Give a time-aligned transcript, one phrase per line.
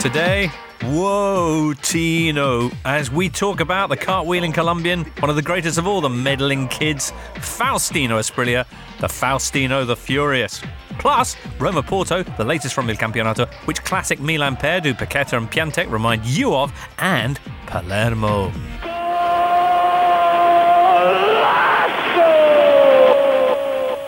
[0.00, 0.46] Today,
[0.84, 6.00] whoa, Tino, as we talk about the cartwheeling Colombian, one of the greatest of all
[6.00, 8.64] the meddling kids, Faustino Asprilla,
[9.00, 10.62] the Faustino the Furious.
[11.00, 15.50] Plus, Roma Porto, the latest from Il Campionato, which classic Milan pair do Paqueta and
[15.50, 18.50] Piatek remind you of, and Palermo.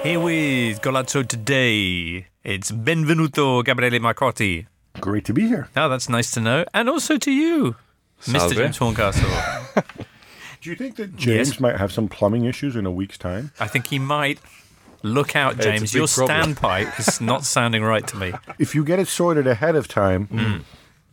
[0.04, 4.69] Here with Golazzo today, it's Benvenuto Gabriele Marcotti.
[5.00, 5.68] Great to be here.
[5.76, 6.64] Oh, that's nice to know.
[6.74, 7.76] And also to you,
[8.20, 8.52] Salve.
[8.52, 8.56] Mr.
[8.56, 9.30] James Horncastle.
[10.60, 11.60] Do you think that James Yes.
[11.60, 13.52] might have some plumbing issues in a week's time?
[13.58, 14.38] I think he might.
[15.02, 15.94] Look out, James.
[15.94, 16.54] Your problem.
[16.54, 18.32] standpipe is not sounding right to me.
[18.58, 20.62] If you get it sorted ahead of time, mm.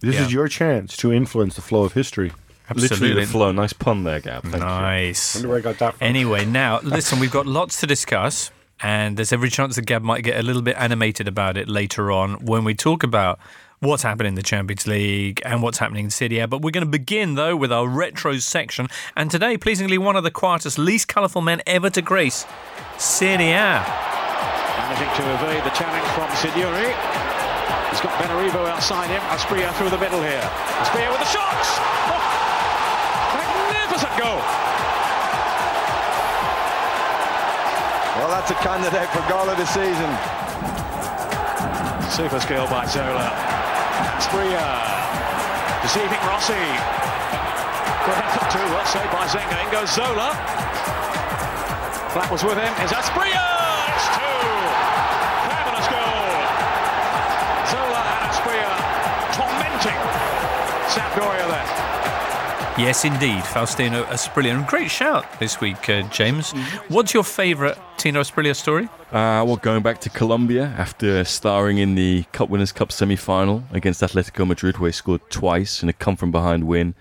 [0.02, 0.23] this Yeah.
[0.26, 2.34] is your chance to influence the flow of history.
[2.70, 3.22] Literally Absolutely.
[3.26, 3.52] the flow.
[3.54, 4.44] Nice pun there, Gab.
[4.44, 5.36] Thank Nice.
[5.36, 6.06] Wonder where I got that from.
[6.06, 10.25] Anyway, now listen, we've got lots to discuss, and there's every chance that Gab might
[10.25, 13.40] get a little bit animated about it later on when we talk about
[13.80, 16.47] what's happening in the Champions League and what's happening in Serie A.
[16.47, 20.23] But we're going to begin though with our retro section, and today, pleasingly, one of
[20.23, 22.45] the quietest, least colourful men ever to grace
[22.97, 23.86] Serie A.
[24.78, 26.94] Managing to evade the challenge from Signori.
[27.89, 29.22] He's got Benarrivo outside him.
[29.30, 30.41] Asprilla through the middle here.
[30.81, 31.69] Asprilla with the shots!
[32.09, 32.22] Oh,
[33.38, 34.41] magnificent goal!
[38.17, 40.09] Well, that's a candidate for goal of the season.
[42.09, 43.67] Super skill by Zola.
[44.17, 44.98] Asprilla
[45.81, 46.67] deceiving Rossi.
[48.06, 49.58] Good effort too, well saved by Zenga.
[49.64, 50.36] In goes Zola.
[52.12, 52.73] Flat was with him.
[52.84, 53.48] Is Asprilla!
[53.92, 54.48] It's two!
[55.48, 56.31] Fabulous goal!
[57.72, 58.78] Zola and Asprilla
[59.36, 60.00] tormenting
[60.92, 61.97] Sampdoria there.
[62.78, 64.56] Yes, indeed, Faustino Asprilla.
[64.56, 66.52] And great shout this week, uh, James.
[66.89, 68.86] What's your favourite Tino Asprilla story?
[69.11, 74.02] Uh, well, going back to Colombia after starring in the Cup Winners' Cup semi-final against
[74.02, 76.94] Atletico Madrid, where he scored twice in a come-from-behind win.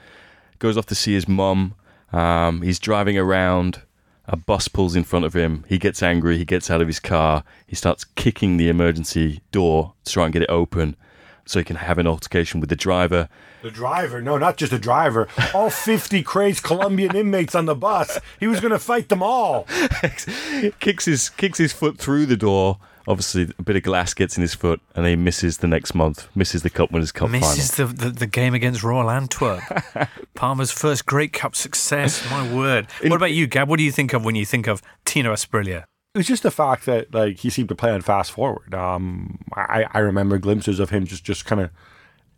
[0.59, 1.75] Goes off to see his mum.
[2.11, 3.83] Um, he's driving around.
[4.28, 5.67] A bus pulls in front of him.
[5.69, 6.39] He gets angry.
[6.39, 7.45] He gets out of his car.
[7.67, 10.97] He starts kicking the emergency door to try and get it open,
[11.47, 13.29] so he can have an altercation with the driver.
[13.62, 15.29] The driver, no, not just the driver.
[15.55, 18.21] All 50 crazed Colombian inmates on the bus.
[18.39, 19.65] He was going to fight them all.
[20.81, 22.79] kicks his kicks his foot through the door.
[23.09, 26.29] Obviously, a bit of glass gets in his foot, and he misses the next month.
[26.34, 27.93] Misses the Cup Winners' Cup Misses final.
[27.93, 29.63] the, the, the game against Royal Antwerp.
[30.34, 32.28] Parma's first Great Cup success.
[32.31, 32.89] My word.
[33.03, 33.69] what about you, Gab?
[33.69, 35.84] What do you think of when you think of Tino Asprilla?
[36.16, 38.75] It was just the fact that like he seemed to play on fast forward.
[38.75, 41.71] Um, I, I remember glimpses of him just, just kind of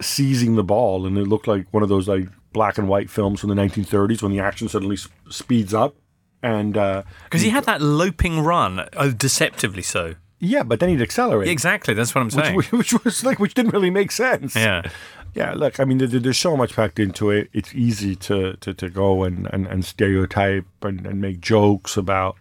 [0.00, 3.40] seizing the ball, and it looked like one of those like black and white films
[3.40, 5.94] from the 1930s when the action suddenly s- speeds up.
[6.42, 10.14] And uh, Because he had that loping run, oh, deceptively so.
[10.40, 12.56] yeah, but then he'd accelerate, Exactly, that's what I'm saying.
[12.56, 14.54] which, which was like which didn't really make sense.
[14.56, 14.82] yeah.
[15.34, 17.48] Yeah, look, I mean, there, there's so much packed into it.
[17.52, 22.36] It's easy to, to, to go and, and, and stereotype and, and make jokes about,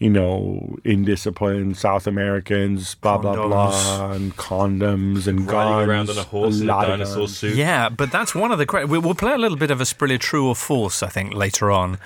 [0.00, 5.52] you know, indisciplined South Americans, blah, blah, blah, and condoms and guns.
[5.52, 7.38] Riding around on a horse in a dinosaur guns.
[7.38, 7.54] suit.
[7.56, 8.88] Yeah, but that's one of the great.
[8.88, 11.70] we- We'll play a little bit of a Asprilla true or false, I think, later
[11.70, 11.98] on.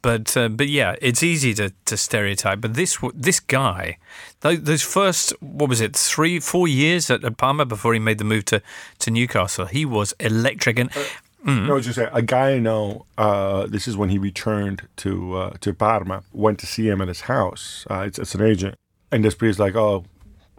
[0.00, 2.60] But uh, but yeah, it's easy to, to stereotype.
[2.60, 3.98] But this this guy,
[4.40, 8.18] those, those first what was it three four years at, at Parma before he made
[8.18, 8.62] the move to,
[9.00, 10.78] to Newcastle, he was electric.
[10.78, 11.04] And No,
[11.46, 15.36] I was just saying, a guy I know, uh, this is when he returned to
[15.36, 17.86] uh, to Parma, went to see him at his house.
[17.90, 18.74] Uh, it's, it's an agent.
[19.10, 20.04] And Despret's like, oh,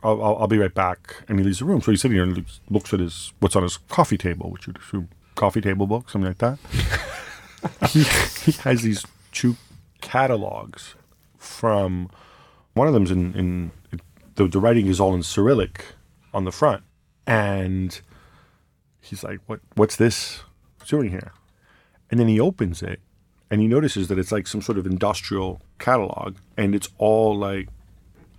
[0.02, 1.24] I'll, I'll, I'll be right back.
[1.28, 1.82] And he leaves the room.
[1.82, 4.68] So he's sitting here and looks, looks at his what's on his coffee table, which
[4.68, 6.60] you'd assume coffee table book, something like that.
[7.90, 8.04] he,
[8.52, 9.58] he has these two
[10.02, 10.96] catalogs
[11.38, 12.10] from
[12.74, 13.72] one of them's in, in
[14.36, 15.86] the, the writing is all in Cyrillic
[16.34, 16.84] on the front.
[17.28, 18.00] And
[19.02, 19.60] he's like, "What?
[19.76, 20.42] What's this
[20.90, 21.32] doing here?"
[22.12, 23.00] And then he opens it,
[23.50, 27.70] and he notices that it's like some sort of industrial catalog, and it's all like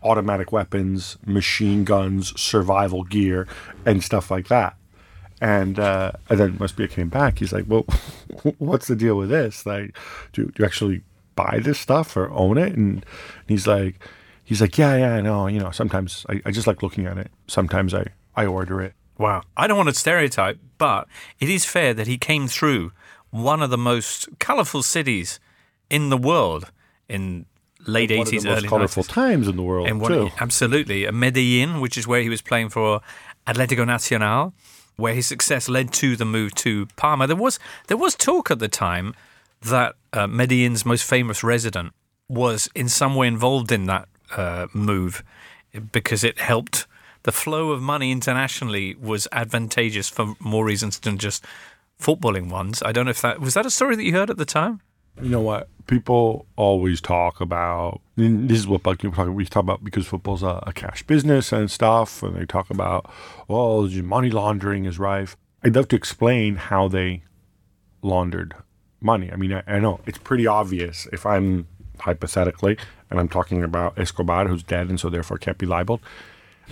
[0.02, 3.46] automatic weapons, machine guns, survival gear,
[3.84, 4.76] and stuff like that.
[5.40, 7.38] And uh, and then Mustbia came back.
[7.38, 7.86] He's like, "Well,
[8.58, 9.64] what's the deal with this?
[9.64, 9.96] Like,
[10.32, 11.02] do, do you actually
[11.34, 13.04] buy this stuff or own it?" And
[13.48, 13.98] he's like,
[14.44, 15.46] "He's like, yeah, yeah, I know.
[15.46, 17.30] You know, sometimes I, I just like looking at it.
[17.46, 21.06] Sometimes I I order it." Wow, I don't want to stereotype, but
[21.38, 22.92] it is fair that he came through
[23.30, 25.38] one of the most colourful cities
[25.88, 26.72] in the world
[27.08, 27.46] in
[27.86, 29.08] late One of the eighties, most early colorful 90s.
[29.08, 30.30] times in the world And one, too.
[30.40, 33.00] absolutely, Medellin, which is where he was playing for
[33.46, 34.52] Atletico Nacional,
[34.96, 37.26] where his success led to the move to Parma.
[37.26, 37.58] There was
[37.88, 39.14] there was talk at the time
[39.62, 41.92] that uh, Medellin's most famous resident
[42.28, 45.22] was in some way involved in that uh, move
[45.92, 46.86] because it helped
[47.22, 51.44] the flow of money internationally was advantageous for more reasons than just
[52.00, 52.82] footballing ones.
[52.82, 54.80] I don't know if that was that a story that you heard at the time.
[55.20, 55.68] You know what?
[55.86, 58.00] People always talk about.
[58.16, 59.34] This is what talking.
[59.34, 63.10] We talk about because football's a, a cash business and stuff, and they talk about,
[63.48, 65.36] well, money laundering is rife.
[65.62, 67.24] I'd love to explain how they
[68.02, 68.54] laundered
[69.00, 69.30] money.
[69.30, 71.66] I mean, I, I know it's pretty obvious if I'm
[71.98, 72.78] hypothetically,
[73.10, 76.00] and I'm talking about Escobar, who's dead and so therefore can't be libeled.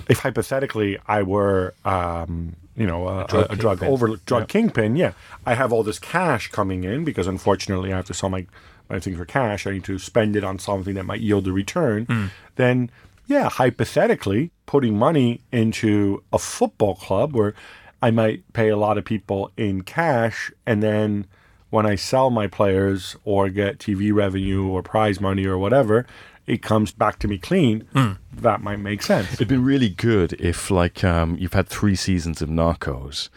[0.08, 4.96] If hypothetically I were, um, you know, a, a drug, a drug over drug kingpin,
[4.96, 5.12] yeah,
[5.44, 8.46] I have all this cash coming in because unfortunately I have to sell my
[8.88, 9.66] my thing for cash.
[9.66, 12.30] I need to spend it on something that might yield a return.
[12.56, 12.90] Then,
[13.26, 17.54] yeah, hypothetically, putting money into a football club where
[18.00, 21.26] I might pay a lot of people in cash, and then
[21.70, 26.06] when I sell my players or get TV revenue or prize money or whatever,
[26.48, 27.86] it comes back to me clean.
[28.32, 29.34] That might make sense.
[29.34, 33.28] It'd been really good if, like, um, you've had three seasons of Narcos,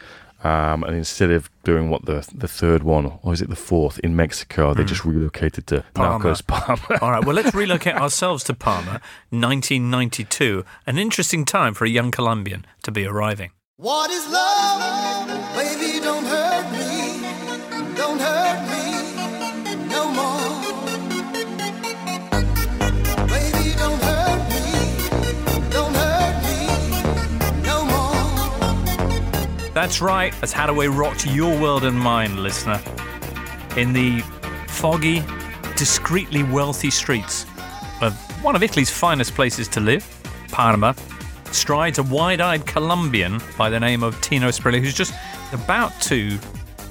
[0.44, 4.00] um, and instead of doing what the the third one, or is it the fourth
[4.00, 6.24] in Mexico, they just relocated to Parma.
[6.24, 7.00] Narcos Parma.
[7.02, 10.66] All right, well, let's relocate ourselves to Parma, 1992.
[10.88, 13.52] An interesting time for a young Colombian to be arriving.
[13.78, 15.28] What is love?
[15.56, 17.96] Baby, don't hurt me.
[17.96, 18.91] Don't hurt me
[29.82, 32.80] That's right, that's Haddaway rocked your world and mine, listener.
[33.78, 34.20] In the
[34.68, 35.24] foggy,
[35.76, 37.48] discreetly wealthy streets
[38.00, 38.14] of
[38.44, 40.06] one of Italy's finest places to live,
[40.52, 40.96] Parma,
[41.46, 45.16] strides a wide eyed Colombian by the name of Tino Asprilla, who's just
[45.52, 46.38] about to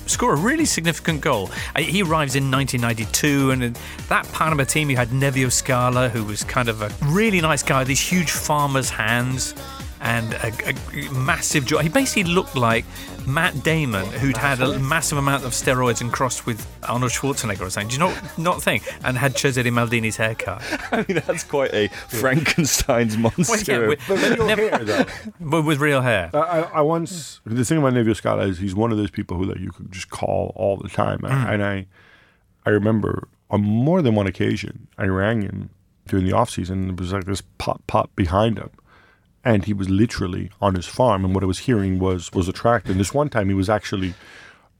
[0.07, 1.49] score a really significant goal.
[1.77, 3.79] Uh, He arrives in 1992, and
[4.09, 7.85] that Parma team, you had Nevio Scala, who was kind of a really nice guy,
[7.85, 9.55] these huge farmer's hands
[10.01, 11.79] and a, a massive jaw.
[11.79, 12.85] He basically looked like
[13.27, 17.71] Matt Damon, who'd had a massive amount of steroids and crossed with Arnold Schwarzenegger or
[17.71, 17.89] something.
[17.89, 18.83] Do you not, not think?
[19.05, 20.63] And had Cesare Maldini's haircut.
[20.93, 23.89] I mean, that's quite a Frankenstein's monster.
[23.89, 25.05] with, But real never- hair, though.
[25.41, 26.31] but with real hair.
[26.33, 29.37] I, I I once the thing about Nevio Scala is he's one of those people
[29.37, 31.31] who that you could just call all the time, mm.
[31.31, 31.87] and I
[32.65, 35.71] I remember on more than one occasion I rang him
[36.07, 36.83] during the off season.
[36.83, 38.71] And it was like this pop pop behind him,
[39.45, 42.53] and he was literally on his farm, and what I was hearing was was a
[42.53, 42.91] tractor.
[42.93, 44.15] And this one time he was actually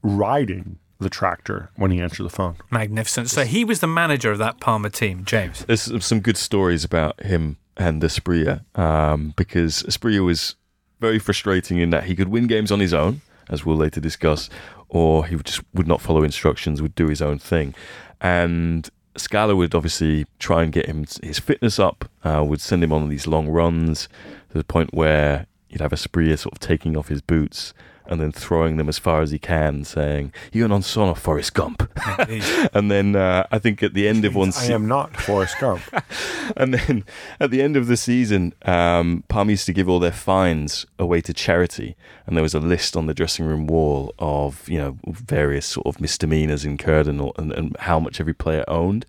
[0.03, 2.57] riding the tractor when he answered the phone.
[2.69, 3.29] Magnificent.
[3.29, 5.65] So he was the manager of that Parma team, James.
[5.65, 10.55] There's some- some good stories about him and Asprilla um, because Asprilla was
[10.99, 14.49] very frustrating in that he could win games on his own, as we'll later discuss,
[14.89, 17.73] or he would just would not follow instructions, would do his own thing.
[18.19, 18.87] And
[19.17, 23.09] Scala would obviously try and get him his fitness up, uh, would send him on
[23.09, 24.07] these long runs
[24.51, 27.73] to the point where you'd have Asprilla sort of taking off his boots
[28.05, 31.89] and then throwing them as far as he can, saying, You're non sono Forrest Gump.
[32.73, 35.57] and then uh, I think at the end of one I se- am not Forrest
[35.59, 35.81] Gump.
[36.57, 37.05] and then
[37.39, 41.21] at the end of the season, um, Palm used to give all their fines away
[41.21, 41.95] to charity,
[42.25, 45.87] and there was a list on the dressing room wall of you know various sort
[45.87, 49.05] of misdemeanors incurred and, and, and how much every player owned.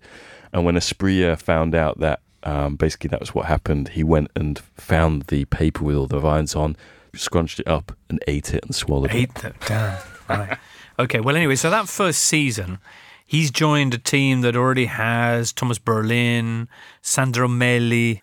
[0.53, 4.59] And when Asprilla found out that um, basically that was what happened, he went and
[4.75, 6.75] found the paper with all the vines on,
[7.15, 9.15] scrunched it up, and ate it and swallowed it.
[9.15, 9.97] Eight them down.
[10.29, 10.57] Right.
[10.99, 11.19] Okay.
[11.19, 12.79] Well, anyway, so that first season,
[13.25, 16.67] he's joined a team that already has Tomas Brolin,
[17.01, 18.21] Sandro Melli,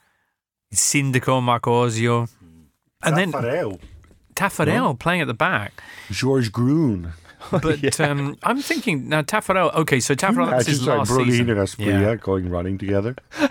[0.73, 2.29] Sindaco Marco Osio,
[3.03, 3.81] and then Tafarel,
[4.35, 5.83] Taffarel playing at the back.
[6.11, 7.13] Georges Grün.
[7.63, 9.75] But um, I'm thinking now Taffarel.
[9.75, 11.51] Okay, so Taffarel that's his Imagine last Brolin season.
[11.51, 13.17] and Asprilla going running together.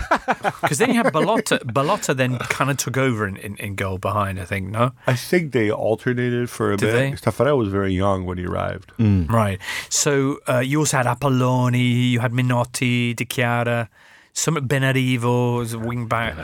[0.62, 1.60] Because then you have Ballotta.
[1.64, 4.40] Ballotta then kind of took over in, in, in goal behind.
[4.40, 4.92] I think no.
[5.08, 6.92] I think they alternated for a Did bit.
[6.94, 7.12] they?
[7.32, 8.92] Taffarel was very young when he arrived.
[9.00, 9.60] Right.
[9.90, 13.90] So uh, you also had Apolloni, you had Minotti, Di Chiara,
[14.34, 16.36] some Benarrivo as a wing back.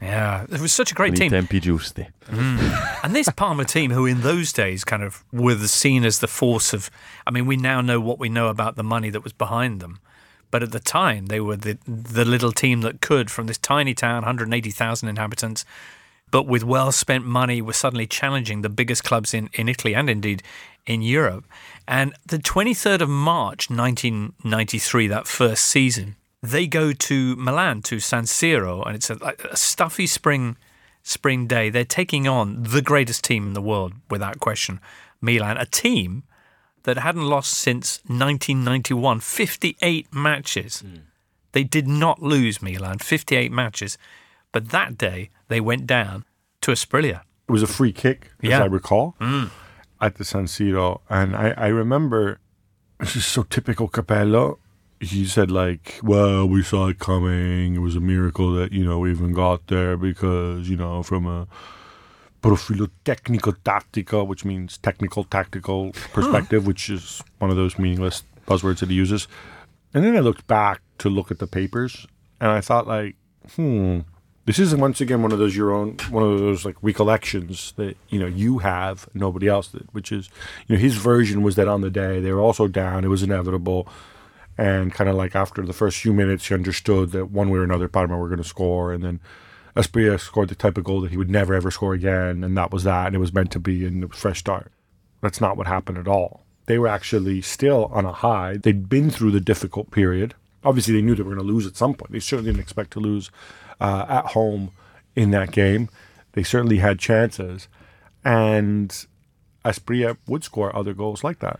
[0.00, 1.30] Yeah, it was such a great team.
[1.30, 2.06] tempi giusti.
[2.26, 3.00] Mm.
[3.02, 6.28] And this Parma team, who in those days kind of were the- seen as the
[6.28, 6.90] force of,
[7.26, 9.98] I mean, we now know what we know about the money that was behind them.
[10.50, 13.92] But at the time, they were the, the little team that could, from this tiny
[13.92, 15.64] town, 180,000 inhabitants,
[16.30, 20.08] but with well spent money, were suddenly challenging the biggest clubs in, in Italy and
[20.08, 20.42] indeed
[20.86, 21.44] in Europe.
[21.88, 28.24] And the 23rd of March 1993, that first season, they go to Milan, to San
[28.24, 29.16] Siro, and it's a,
[29.50, 30.56] a stuffy spring
[31.02, 31.70] spring day.
[31.70, 34.80] They're taking on the greatest team in the world, without question,
[35.20, 36.24] Milan, a team
[36.84, 40.80] that hadn't lost since 1991, 58 matches.
[40.80, 40.96] Hmm.
[41.52, 43.96] They did not lose Milan, 58 matches.
[44.52, 46.24] But that day, they went down
[46.62, 47.20] to Asprilla.
[47.48, 48.56] It was a free kick, Yeah.
[48.56, 49.44] as I recall, hmm.
[50.00, 51.00] at the San Siro.
[51.08, 52.38] And I, I remember,
[52.98, 54.58] this is so typical Capello.
[55.10, 57.74] He said, like, well, we saw it coming.
[57.76, 61.26] It was a miracle that, you know, we even got there because, you know, from
[61.26, 61.46] a
[62.42, 68.80] profilo tecnico tattico, which means technical tactical perspective, which is one of those meaningless buzzwords
[68.80, 69.26] that he uses.
[69.94, 72.06] And then I looked back to look at the papers,
[72.40, 73.16] and I thought, like,
[73.54, 74.00] hmm,
[74.44, 77.96] this is once again one of those your own, one of those like recollections that
[78.08, 79.88] you know you have, nobody else did.
[79.92, 80.28] Which is,
[80.66, 83.22] you know, his version was that on the day they were also down, it was
[83.22, 83.88] inevitable,
[84.56, 87.64] and kind of like after the first few minutes, he understood that one way or
[87.64, 89.20] another, Parma were going to score, and then
[89.76, 92.70] Asprilla scored the type of goal that he would never ever score again, and that
[92.70, 94.70] was that, and it was meant to be, a fresh start.
[95.20, 96.44] That's not what happened at all.
[96.66, 98.56] They were actually still on a high.
[98.56, 100.34] They'd been through the difficult period.
[100.62, 102.12] Obviously, they knew they were going to lose at some point.
[102.12, 103.30] They certainly didn't expect to lose
[103.80, 104.70] uh, at home
[105.16, 105.88] in that game.
[106.32, 107.68] They certainly had chances,
[108.24, 109.06] and
[109.64, 111.58] Asprilla would score other goals like that.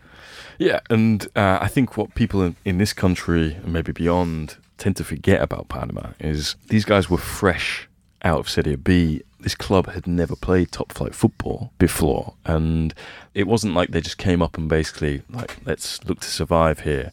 [0.58, 4.96] Yeah, and uh, I think what people in, in this country and maybe beyond tend
[4.96, 7.88] to forget about Parma is these guys were fresh
[8.22, 9.22] out of Serie B.
[9.40, 12.94] This club had never played top flight football before, and
[13.34, 17.12] it wasn't like they just came up and basically like let's look to survive here.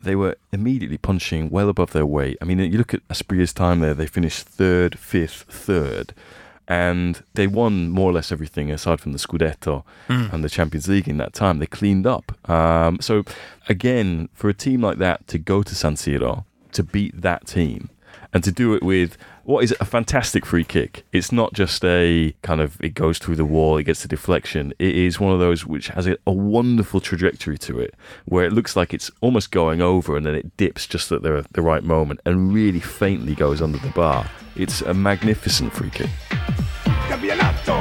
[0.00, 2.38] They were immediately punching well above their weight.
[2.40, 6.14] I mean, you look at Asprilla's time there; they finished third, fifth, third
[6.68, 9.84] and they won more or less everything aside from the Scudetto
[10.32, 11.58] and the Champions League in that time.
[11.58, 12.32] They cleaned up.
[12.50, 13.24] Um, so
[13.68, 17.88] again, for a team like that to go to San Siro to beat that team
[18.32, 21.04] and to do it with what is a fantastic free kick.
[21.12, 24.72] It's not just a kind of it goes through the wall, it gets the deflection.
[24.78, 27.94] It is one of those which has a, a wonderful trajectory to it,
[28.24, 31.46] where it looks like it's almost going over and then it dips just at the,
[31.52, 34.28] the right moment and really faintly goes under the bar.
[34.56, 36.10] It's a magnificent free kick.
[37.08, 37.80] Campionato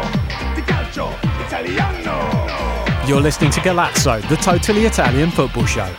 [0.55, 1.09] di calcio
[1.45, 3.05] italiano.
[3.07, 5.89] You're listening to Golazzo, the totally Italian football show.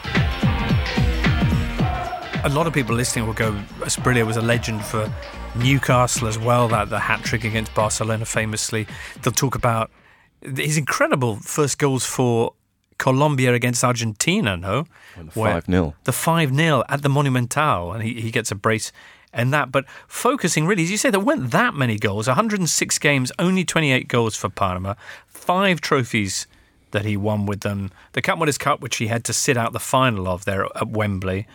[2.46, 3.50] A lot of people listening will go,
[3.80, 5.12] Asprilla was a legend for
[5.56, 8.86] Newcastle as well, that the hat trick against Barcelona famously.
[9.20, 9.90] They'll talk about
[10.40, 12.54] his incredible first goals for
[12.98, 14.86] Colombia against Argentina, no?
[15.16, 15.94] the 5-0.
[16.04, 18.92] The 5 0 at the Monumental, and he, he gets a brace
[19.32, 19.72] and that.
[19.72, 24.06] But focusing really, as you say, there weren't that many goals 106 games, only 28
[24.06, 26.46] goals for Parma, five trophies
[26.92, 27.90] that he won with them.
[28.12, 30.90] The Cup Winners' Cup, which he had to sit out the final of there at
[30.90, 31.48] Wembley.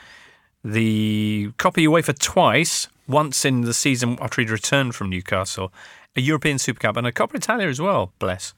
[0.63, 5.74] The Copa UEFA twice, once in the season after he'd returned from Newcastle,
[6.15, 8.53] a European Super Cup, and a Coppa Italia as well, bless.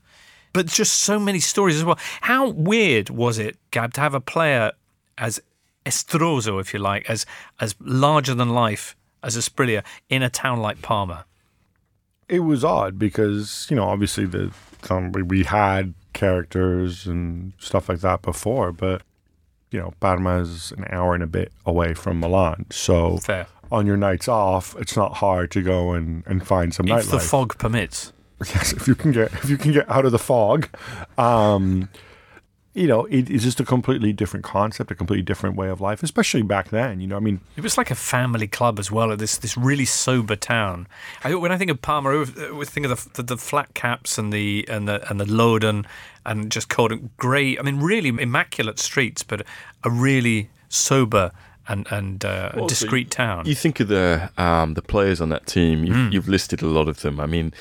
[0.51, 1.97] But just so many stories as well.
[2.21, 4.71] How weird was it, Gab, to have a player
[5.17, 5.41] as
[5.85, 7.25] estroso, if you like, as
[7.59, 11.25] as larger than life as Asprilla in a town like Parma?
[12.29, 14.51] it was odd because you know obviously the
[14.89, 19.01] um, we had characters and stuff like that before, but
[19.73, 23.47] you know Parma is an hour and a bit away from Milan, so Fair.
[23.71, 26.99] on your nights off, it's not hard to go and, and find some nightlife.
[26.99, 28.13] If the fog permits.
[28.45, 30.69] yes, if you can get if you can get out of the fog,
[31.17, 31.89] um,
[32.73, 36.01] you know it is just a completely different concept, a completely different way of life,
[36.03, 36.99] especially back then.
[37.01, 39.15] You know, I mean, It was like a family club as well.
[39.15, 40.87] This this really sober town.
[41.23, 42.13] I, when I think of Parma, I
[42.51, 45.85] always- think of the, the, the flat caps and the and the and the Loden
[46.25, 47.57] and just cold and grey.
[47.57, 49.41] I mean, really immaculate streets, but
[49.83, 51.31] a really sober
[51.67, 53.45] and and uh, Also, discreet town.
[53.45, 55.83] You think of the um, the players on that team.
[55.85, 56.11] You've, Hmm.
[56.11, 57.19] you've listed a lot of them.
[57.19, 57.53] I mean,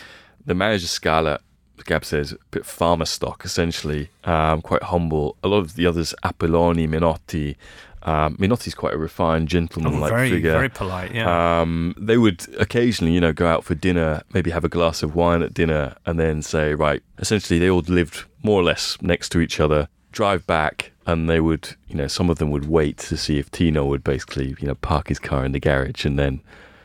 [0.46, 1.38] the manager Scala,
[1.84, 5.36] Gab says, a bit farmer stock essentially, um, quite humble.
[5.42, 7.56] A lot of the others, Apolloni, Minotti.
[8.04, 10.52] Um, Minotti's quite a refined gentleman-like Oh, very figure.
[10.52, 11.14] very polite.
[11.14, 11.60] Yeah.
[11.60, 15.14] Um, they would occasionally, you know, go out for dinner, maybe have a glass of
[15.14, 19.28] wine at dinner, and then say, right, essentially, they all lived more or less next
[19.30, 19.88] to each other.
[20.10, 23.52] Drive back, and they would, you know, some of them would wait to see if
[23.52, 26.40] Tino would basically, you know, park his car in the garage, and then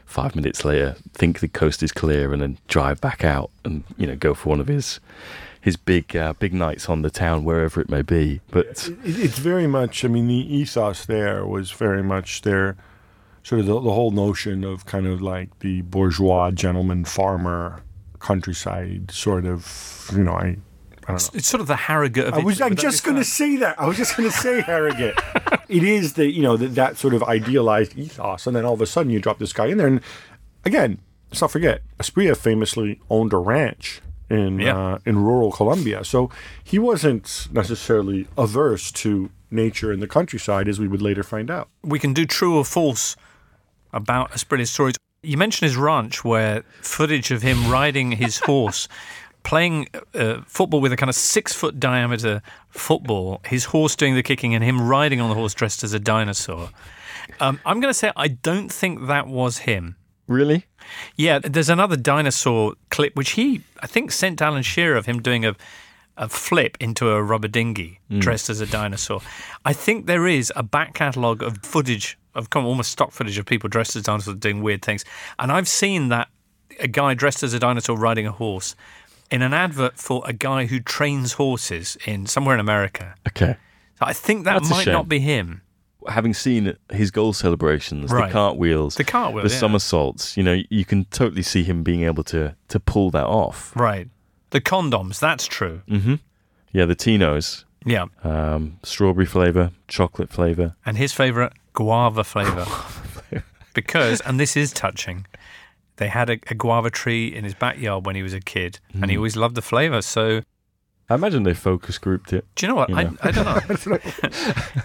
[0.08, 4.08] five minutes later, think the coast is clear, and then drive back out, and you
[4.08, 5.00] know, go for one of his
[5.62, 8.40] his big uh, big nights on the town, wherever it may be.
[8.50, 10.04] But it's very much.
[10.04, 12.78] I mean, the ethos there was very much their
[13.44, 17.84] sort of the, the whole notion of kind of like the bourgeois gentleman farmer
[18.20, 20.10] countryside sort of.
[20.16, 20.58] You know, I.
[21.08, 22.72] I it's sort of the Harrogate of I was Italy.
[22.72, 23.80] I'm just going to say that.
[23.80, 25.16] I was just going to say Harrogate.
[25.70, 28.82] it is the you know that that sort of idealized ethos, and then all of
[28.82, 30.02] a sudden you drop this guy in there, and
[30.66, 31.00] again,
[31.32, 34.78] let's not forget, Asprilla famously owned a ranch in Yeah.
[34.78, 36.30] uh, in rural Colombia, so
[36.64, 41.70] he wasn't necessarily averse to nature and the countryside, as we would later find out.
[41.84, 43.16] we can do true or false
[43.94, 44.96] about Asprilla's stories.
[45.24, 48.88] You mentioned his ranch, where footage of him riding his horse
[49.48, 54.22] playing uh, football with a kind of six foot diameter football, his horse doing the
[54.22, 56.70] kicking, and him riding on the horse dressed as a dinosaur.
[57.40, 59.96] Um, I'm going to say I don't think that was him.
[60.28, 60.66] Really?
[61.16, 65.46] Yeah, there's another dinosaur clip which he, I think, sent Alan Shearer of him doing
[65.46, 65.56] a,
[66.18, 69.22] a flip into a rubber dinghy dressed as a dinosaur.
[69.64, 73.70] I think there is a back catalogue of footage of almost stock footage of people
[73.70, 75.06] dressed as dinosaurs doing weird things,
[75.40, 76.28] and I've seen that
[76.82, 78.76] a guy dressed as a dinosaur riding a horse
[79.32, 83.16] in an advert for a guy who trains horses in somewhere in America.
[83.28, 83.56] Okay.
[84.00, 85.62] So I think that That's might not be him.
[86.08, 88.28] Having seen his goal celebrations, Right.
[88.28, 89.58] the cartwheels, The cartwheel, the yeah.
[89.60, 93.74] somersaults, you know, you can totally see him being able to to pull that off.
[93.76, 94.08] Right.
[94.52, 95.82] The condoms, that's true.
[95.90, 96.16] Mm-hmm.
[96.72, 98.06] Yeah, the Tinos, Yeah.
[98.24, 100.76] um, strawberry flavor, chocolate flavor.
[100.86, 102.66] and his favourite guava flavour.
[103.74, 105.26] because, and this is touching,
[105.98, 109.04] they had a, a guava tree in his backyard when he was a kid, and
[109.04, 109.10] Mm.
[109.12, 110.02] he always loved the flavour.
[110.02, 110.42] So,
[111.10, 112.46] I imagine they focus grouped it.
[112.56, 112.90] do you know what?
[112.90, 113.16] You I, know.
[113.22, 114.02] I don't know.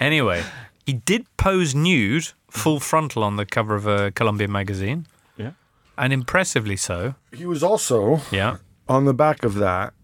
[0.01, 0.43] anyway,
[0.87, 5.53] he did pose nude, full frontal, on the cover of a Colombian magazine, Yeah.
[5.99, 7.15] and impressively so.
[7.33, 8.57] He was also Yeah.
[8.89, 9.95] on the back of that.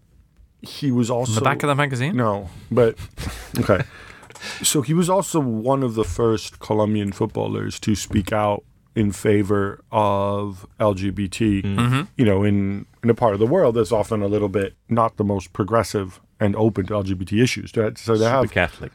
[0.61, 2.17] He was also On the back of the magazine?
[2.17, 2.97] No, but
[3.59, 3.83] okay.
[4.63, 8.63] So he was also one of the first Colombian footballers to speak out
[8.95, 11.63] in favor of LGBT.
[11.63, 12.01] Mm-hmm.
[12.17, 15.17] You know, in in a part of the world that's often a little bit not
[15.17, 17.71] the most progressive and open to LGBT issues.
[17.71, 18.91] So to Super have Catholic.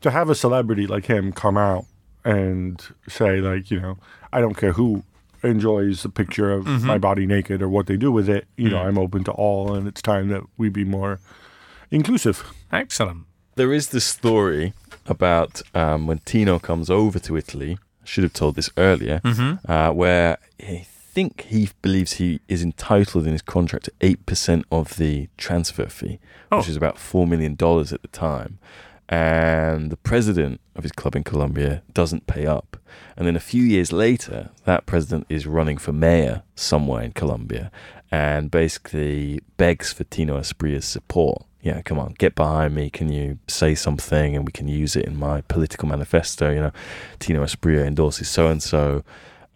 [0.00, 1.84] to have a celebrity like him come out
[2.24, 3.98] and say like you know
[4.32, 5.04] I don't care who
[5.42, 6.86] enjoys a picture of Mm-hmm.
[6.86, 8.46] my body naked or what they do with it.
[8.56, 8.86] You know, Mm.
[8.86, 11.20] I'm open to all, and it's time that we be more
[11.90, 12.42] inclusive.
[12.72, 13.24] Excellent.
[13.54, 14.72] There is this story
[15.06, 17.78] about um, when Tino comes over to Italy.
[18.06, 19.20] Should have told this earlier,
[19.68, 24.64] uh, where I think he believes he is entitled in his contract to eight percent
[24.70, 26.18] of the transfer fee,
[26.50, 26.70] which Oh.
[26.70, 28.58] is about four million dollars at the time.
[29.08, 32.76] And the president of his club in Colombia doesn't pay up.
[33.16, 37.70] And then a few years later, that president is running for mayor somewhere in Colombia
[38.10, 41.44] and basically begs for Tino Asprilla's support.
[41.66, 42.90] Yeah, come on, get behind me.
[42.90, 46.50] Can you say something and we can use it in my political manifesto?
[46.50, 46.72] You know,
[47.18, 49.02] Tino Asprilla endorses so and so.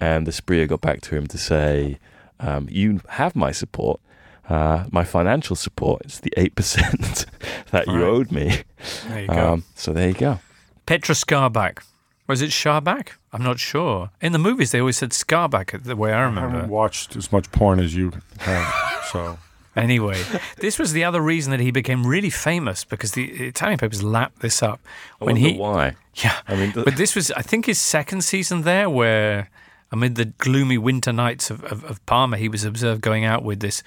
[0.01, 1.99] And Asprilla got back to him to say,
[2.41, 4.01] um, You have my support.
[4.49, 7.27] Uh, my financial support is the 8%
[7.71, 8.03] that you Right.
[8.03, 8.63] owed me.
[9.09, 9.53] There you go.
[9.53, 10.41] Um, so there you go.
[10.87, 11.85] Petra Scharbach.
[12.27, 13.11] Was it Skarbak?
[13.33, 14.11] I'm not sure.
[14.21, 16.49] In the movies, they always said Scarback, the way I remember.
[16.49, 19.39] I haven't watched as much porn as you have, so
[19.77, 20.21] Anyway,
[20.59, 24.41] this was the other reason that he became really famous because the Italian papers lapped
[24.41, 24.81] this up
[25.21, 25.57] I when he.
[25.57, 25.97] why.
[26.15, 29.49] Yeah, I mean, th- but this was, I think, his second season there, where
[29.93, 33.61] amid the gloomy winter nights of, of, of Parma, he was observed going out with
[33.61, 33.83] this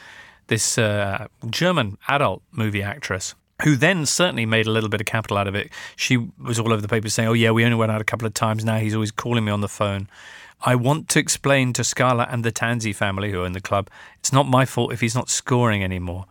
[0.48, 3.36] this uh, German adult movie actress.
[3.64, 5.70] Who then certainly made a little bit of capital out of it.
[5.96, 8.26] She was all over the papers saying, "Oh yeah, we only went out a couple
[8.26, 8.66] of times.
[8.66, 10.10] Now he's always calling me on the phone."
[10.64, 13.90] I want to explain to Scala and the Tanzi family who are in the club,
[14.20, 16.26] it's not my fault if he's not scoring anymore.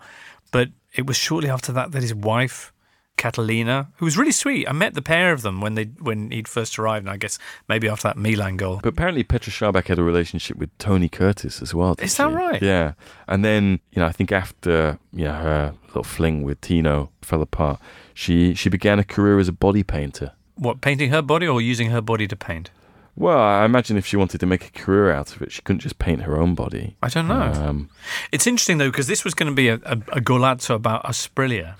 [0.51, 2.73] But it was shortly after that that his wife,
[3.19, 6.49] Catalina, who was really sweet, I met the pair of them when they when he'd
[6.49, 8.81] first arrived, and I guess maybe after that Milan goal.
[8.83, 11.95] But apparently Petra Scharbach had a relationship with Tony Curtis as well.
[11.99, 12.35] Is that she?
[12.35, 12.63] right?
[12.63, 12.95] Yeah.
[13.29, 17.43] And then, you know, I think after you know, her little fling with Tino fell
[17.43, 17.81] apart,
[18.15, 20.33] she she began a career as a body painter.
[20.55, 22.71] What, painting her body or using her body to paint?
[23.15, 25.81] Well, I imagine if she wanted to make a career out of it, she couldn't
[25.81, 26.97] just paint her own body.
[27.03, 27.53] I don't know.
[27.53, 27.91] Um,
[28.33, 31.75] It's interesting though because this was going to be a, a, a golazzo about Asprilla,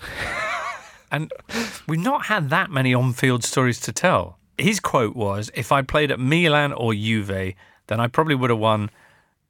[1.11, 1.31] and
[1.87, 4.37] we've not had that many on-field stories to tell.
[4.57, 7.55] His quote was, "If I played at Milan or Juve,
[7.87, 8.91] then I probably would have won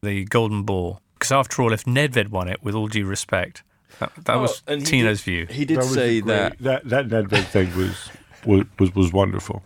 [0.01, 3.63] the Golden Ball." Because after all, if Nedved won it, with all due respect,
[3.99, 5.45] that, that was Tino's did- view.
[5.49, 8.09] He did that say great- that that that Nedved thing was
[8.45, 9.61] was was, was wonderful.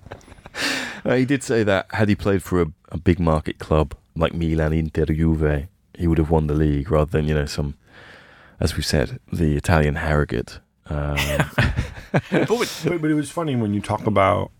[1.05, 4.33] Uh, he did say that had he played for a, a big market club like
[4.33, 5.67] Milan, Inter, Juve,
[5.97, 7.75] he would have won the league rather than you know some,
[8.59, 10.59] as we said, the Italian Harrogate.
[10.87, 11.17] Um,
[12.31, 14.51] But But, but it was funny when you talk about.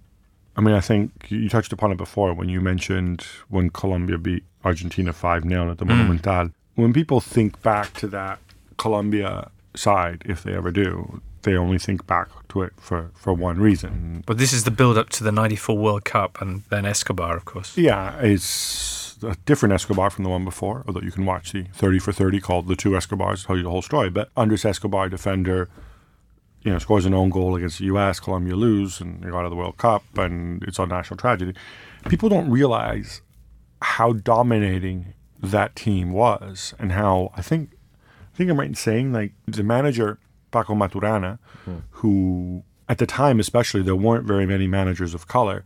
[0.56, 4.44] I mean, I think you touched upon it before when you mentioned when Colombia beat
[4.64, 6.50] Argentina 5 0 at the Monumental.
[6.76, 8.40] When people think back to that
[8.78, 13.58] Colombia side, if they ever do, they only think back to it for, for one
[13.58, 13.92] reason.
[14.18, 14.26] Mm.
[14.26, 17.78] but this is the build-up to the '94 World Cup, and then Escobar, of course.
[17.78, 22.00] Yeah, it's a different Escobar from the one before, although you can watch the 30
[22.00, 24.10] for 30 called The Two Escobars tell you the whole story.
[24.10, 25.70] But Andres Escobar, defender,
[26.64, 29.46] you know, scores an own goal against the U.S., Colombia lose, and they go out
[29.46, 31.54] of the World Cup, and it's a national tragedy.
[32.10, 33.22] People don't realize
[33.82, 37.70] how dominating that team was and how, I think,
[38.34, 40.20] I think I'm right in saying like the manager
[40.58, 41.78] Paco Maturana, hmm.
[41.92, 45.64] who at the time especially there weren't very many managers of color.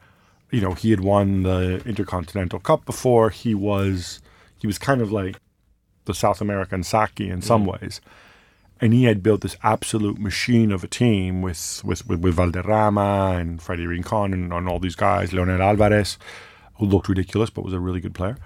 [0.52, 3.30] You know, he had won the Intercontinental Cup before.
[3.30, 4.22] He was
[4.60, 5.38] he was kind of like
[6.06, 7.72] the South American Sacchi in some hmm.
[7.72, 8.02] ways.
[8.84, 13.38] And he had built this absolute machine of a team with with, with, with Valderrama
[13.40, 16.18] and Freddie Rincon and, and all these guys, Leonel Alvarez,
[16.76, 18.38] who looked ridiculous but was a really good player.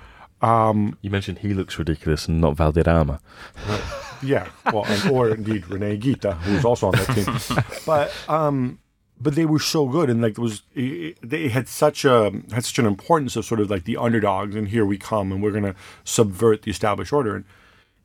[1.01, 3.19] You mentioned he looks ridiculous and not Valderrama.
[4.23, 7.63] Yeah, well, and, or indeed Rene Higuita, who was also on that team.
[7.85, 8.79] But um,
[9.19, 12.65] but they were so good, and like it was it, they had such a had
[12.65, 15.51] such an importance of sort of like the underdogs, and here we come, and we're
[15.51, 17.35] gonna subvert the established order.
[17.35, 17.45] And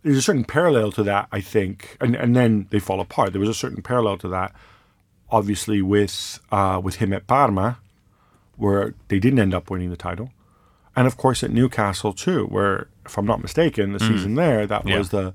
[0.02, 3.32] there's a certain parallel to that, I think, and and then they fall apart.
[3.32, 4.54] There was a certain parallel to that,
[5.30, 7.78] obviously with uh, with him at Parma,
[8.56, 10.30] where they didn't end up winning the title.
[10.96, 14.08] And of course at Newcastle too, where if I'm not mistaken, the mm.
[14.08, 14.98] season there that Yeah.
[14.98, 15.34] was the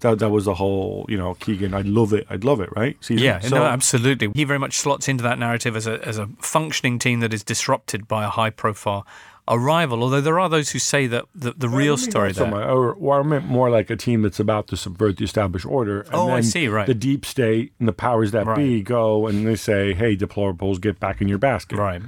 [0.00, 1.72] that, that was the whole you know Keegan.
[1.74, 2.26] I'd love it.
[2.28, 2.70] I'd love it.
[2.74, 2.96] Right?
[3.00, 3.24] Season.
[3.24, 4.30] Yeah, So- no, absolutely.
[4.34, 7.42] He very much slots into that narrative as a as a functioning team that is
[7.42, 9.06] disrupted by a high profile
[9.48, 10.02] arrival.
[10.02, 12.50] Although there are those who say that the, the real story there.
[12.50, 15.66] much, or, or I meant more like a team that's about to subvert the established
[15.66, 16.00] order.
[16.02, 16.86] And Oh, I see, right.
[16.86, 20.98] The deep state and the powers that be go and they say, "Hey, deplorables, get
[20.98, 22.02] back in your basket." Right.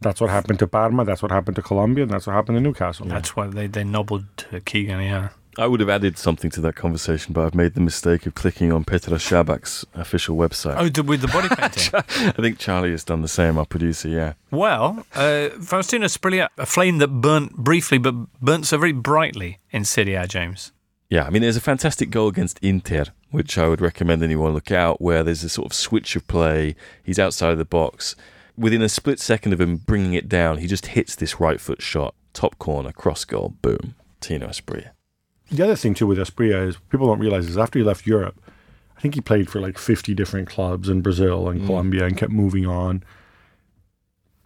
[0.00, 1.04] That's what happened to Parma.
[1.04, 2.04] That's what happened to Colombia.
[2.04, 3.06] And that's what happened to Newcastle.
[3.06, 5.30] That's why they, they nobbled uh, Keegan, yeah.
[5.58, 8.72] I would have added something to that conversation, but I've made the mistake of clicking
[8.72, 10.74] on Petra Scharbach's official website.
[10.76, 11.94] Oh, the, with the body painting.
[11.94, 14.34] I think Charlie has done the same, our producer, yeah.
[14.50, 19.86] well, uh, Faustino Asprilla, a flame that burnt briefly but burnt so very brightly in
[19.86, 20.72] Serie A, James.
[21.08, 24.70] Yeah, I mean, there's a fantastic goal against Inter, which I would recommend anyone look
[24.70, 26.74] out, where there's a sort of switch of play.
[27.02, 28.14] He's outside of the box.
[28.56, 31.82] Within a split second of him bringing it down, he just hits this right foot
[31.82, 33.94] shot, top corner, cross goal, boom.
[34.20, 34.90] Tino Asprilla.
[35.50, 38.40] The other thing too with Asprilla is people don't realize is after he left Europe,
[38.96, 41.66] I think he played for like 50 different clubs in Brazil and mm.
[41.66, 43.04] Colombia and kept moving on.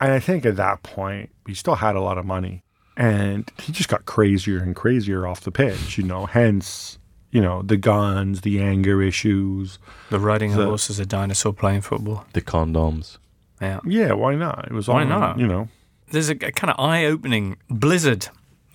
[0.00, 2.62] And I think at that point, he still had a lot of money.
[2.96, 6.98] And he just got crazier and crazier off the pitch, you know, hence,
[7.30, 9.78] you know, the guns, the anger issues.
[10.10, 12.26] The riding a The- horse as a dinosaur playing football.
[12.32, 13.18] The condoms.
[13.60, 13.80] Yeah.
[13.86, 14.66] Yeah, why not?
[14.66, 15.38] It was Why all, not?
[15.38, 15.68] You know,
[16.10, 18.28] there's a, a kind of eye-opening blizzard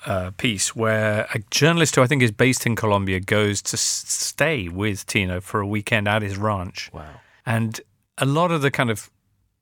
[0.05, 4.05] uh, piece where a journalist who I think is based in Colombia goes to s-
[4.07, 6.91] stay with Tino for a weekend at his ranch.
[6.93, 7.07] Wow.
[7.45, 7.81] And
[8.17, 9.09] a lot of the kind of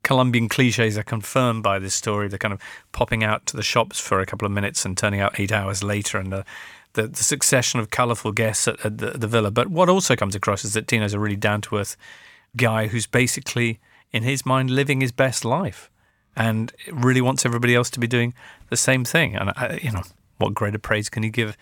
[0.03, 2.27] Colombian cliches are confirmed by this story.
[2.27, 5.21] They're kind of popping out to the shops for a couple of minutes and turning
[5.21, 6.43] out eight hours later, and the,
[6.91, 9.49] the, the succession of colourful guests at, at the, the villa.
[9.49, 11.95] But what also comes across is that Tino's a really down to earth
[12.57, 13.79] guy who's basically,
[14.13, 15.89] in his mind, living his best life
[16.36, 18.34] and really wants everybody else to be doing
[18.69, 19.36] the same thing.
[19.36, 20.04] And, I, you know,
[20.38, 21.58] what greater praise can you give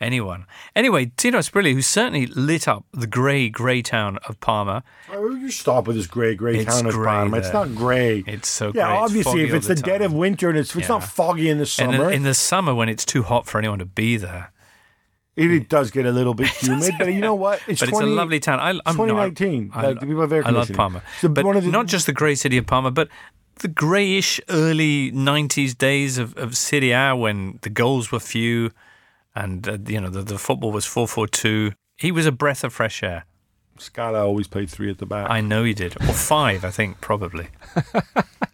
[0.00, 0.46] anyone?
[0.76, 4.82] Anyway, Tino Asprilla, who certainly lit up the grey, grey town of Parma.
[5.10, 7.38] Oh, you stop with this grey, grey It's town of grey Parma.
[7.38, 8.22] It's not grey.
[8.26, 8.96] It's so yeah, grey.
[8.96, 11.66] Obviously, if it's the the, dead of winter and it's, it's not foggy in the
[11.66, 14.52] summer, in, in the summer, when it's too hot for anyone to be there,
[15.36, 16.92] it, it does get a little bit humid.
[16.98, 17.60] but you know what?
[17.66, 18.60] It's but 20 it's a lovely town.
[18.60, 19.70] I, I'm 2019.
[19.74, 20.70] I, Like, people I love.
[20.72, 23.08] Parma, It's but one of the- not just the grey city of Parma, but
[23.60, 28.70] the greyish early '90s days of, of Serie A when the goals were few,
[29.34, 31.72] and uh, you know the, the football was 4-4-2.
[31.96, 33.24] He was a breath of fresh air.
[33.78, 35.28] Scala always played three at the back.
[35.30, 37.48] I know he did, or five, I think, probably.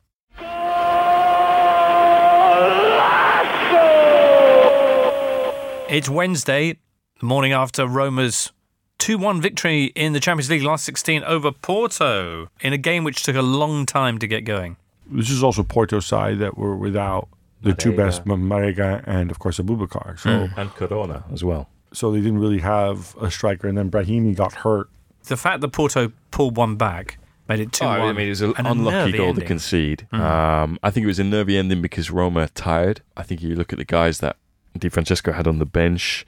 [5.90, 6.78] It's Wednesday,
[7.18, 8.52] the morning after Roma's
[8.98, 13.24] 2 1 victory in the Champions League last 16 over Porto in a game which
[13.24, 14.76] took a long time to get going.
[15.10, 17.28] this is also Porto's side that were without
[17.62, 20.18] the two best, Marega and of course Aboubakar.
[20.18, 21.68] So, And Corona as well.
[21.92, 23.66] so they didn't really have a striker.
[23.66, 24.88] And then Brahimi got hurt.
[25.24, 28.00] The fact that Porto pulled one back made it 2 Oh, 1.
[28.00, 30.06] I mean, it was an unlucky goal to concede.
[30.12, 33.02] Um, I think it was a nervy ending because Roma tired.
[33.16, 34.36] I think you look at the guys that
[34.78, 36.26] Di Francesco had on the bench.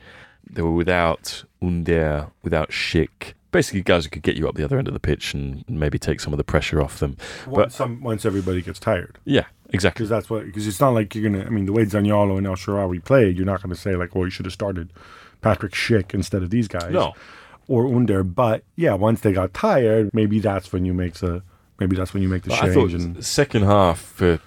[0.48, 3.35] They were without Under, without Schick.
[3.52, 5.98] Basically, guys who could get you up the other end of the pitch and maybe
[5.98, 7.16] take some of the pressure off them.
[7.46, 9.18] Once, some, once everybody gets tired.
[9.24, 10.00] Yeah, exactly.
[10.00, 12.38] Because that's what, because it's not like you're going to, I mean, the way Zaniolo
[12.38, 14.90] and El Shaarawy played, you're not going to say, like, well, you should have started
[15.42, 16.92] Patrick Schick instead of these guys.
[16.92, 17.12] No.
[17.68, 18.24] Or Under.
[18.24, 21.42] But yeah, once they got tired, maybe that's when you make the,
[21.78, 22.70] maybe that's when you make the But change.
[22.70, 24.40] I thought and second half for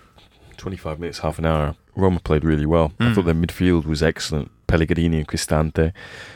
[0.57, 2.91] 25 minutes, half an hour, Roma played really well.
[2.99, 4.51] I thought their midfield was excellent.
[4.67, 5.93] Pellegrini and Cristante.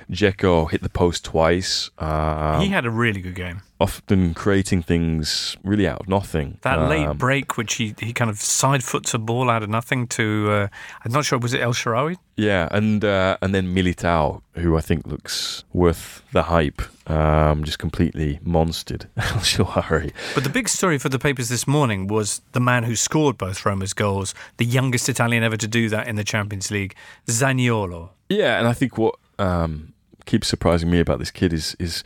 [0.10, 1.90] Dzeko hit the post twice.
[1.98, 3.62] Um, he had a really good game.
[3.80, 6.58] Often creating things really out of nothing.
[6.64, 9.70] That late Um, break, which he, he kind of side foots a ball out of
[9.70, 10.68] nothing to, uh,
[11.06, 12.18] I'm not sure, was it El Shaarawy?
[12.36, 17.80] Yeah, and uh, and then Militao, who I think looks worth the hype, um, just
[17.80, 20.12] completely monstered El Shaarawy.
[20.36, 23.66] But the big story for the papers this morning was the man who scored both
[23.66, 26.96] Roma's goals, the youngest Italian ever to do that in the Champions League,
[27.28, 28.10] Zaniolo.
[28.28, 29.94] Yeah, and I think what um,
[30.26, 32.04] keeps surprising me about this kid is is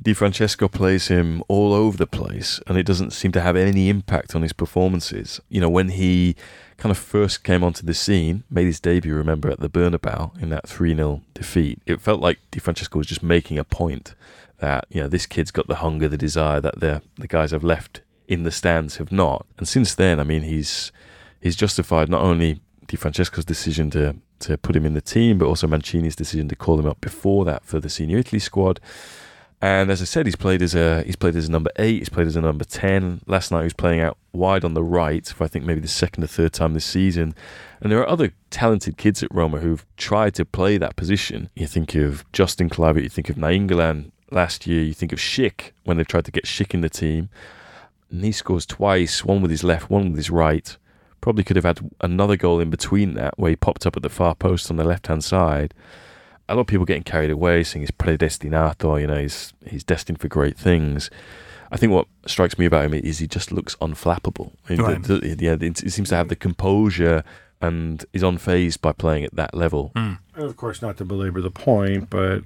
[0.00, 3.88] Di Francesco plays him all over the place, and it doesn't seem to have any
[3.88, 5.40] impact on his performances.
[5.48, 6.36] You know, when he
[6.76, 10.50] kind of first came onto the scene, made his debut, remember, at the Bernabeu in
[10.50, 14.14] that 3 0 defeat, it felt like Di Francesco was just making a point
[14.58, 17.64] that, you know, this kid's got the hunger, the desire that the, the guys have
[17.64, 19.46] left in the stands have not.
[19.56, 20.92] And since then, I mean, he's
[21.40, 25.46] he's justified not only Di Francesco's decision to to put him in the team, but
[25.46, 28.78] also Mancini's decision to call him up before that for the senior Italy squad.
[29.60, 31.98] And as I said, he's played as a he's played as a number eight.
[31.98, 33.20] He's played as a number ten.
[33.26, 35.88] Last night he was playing out wide on the right for I think maybe the
[35.88, 37.34] second or third time this season.
[37.80, 41.50] And there are other talented kids at Roma who've tried to play that position.
[41.56, 45.72] You think of Justin Kluivert, you think of Nainggolan last year, you think of Schick
[45.84, 47.28] when they've tried to get Schick in the team.
[48.10, 50.76] And he scores twice, one with his left, one with his right.
[51.20, 54.08] Probably could have had another goal in between that where he popped up at the
[54.08, 55.74] far post on the left hand side
[56.48, 60.20] a lot of people getting carried away, saying he's predestinato, you know, he's he's destined
[60.20, 61.10] for great things.
[61.70, 64.52] I think what strikes me about him is he just looks unflappable.
[64.70, 65.02] Right.
[65.02, 67.22] the- the- yeah, it it seems to have the composure
[67.60, 69.92] and is unfazed by playing at that level.
[69.94, 72.44] And of course, not to belabor the point, but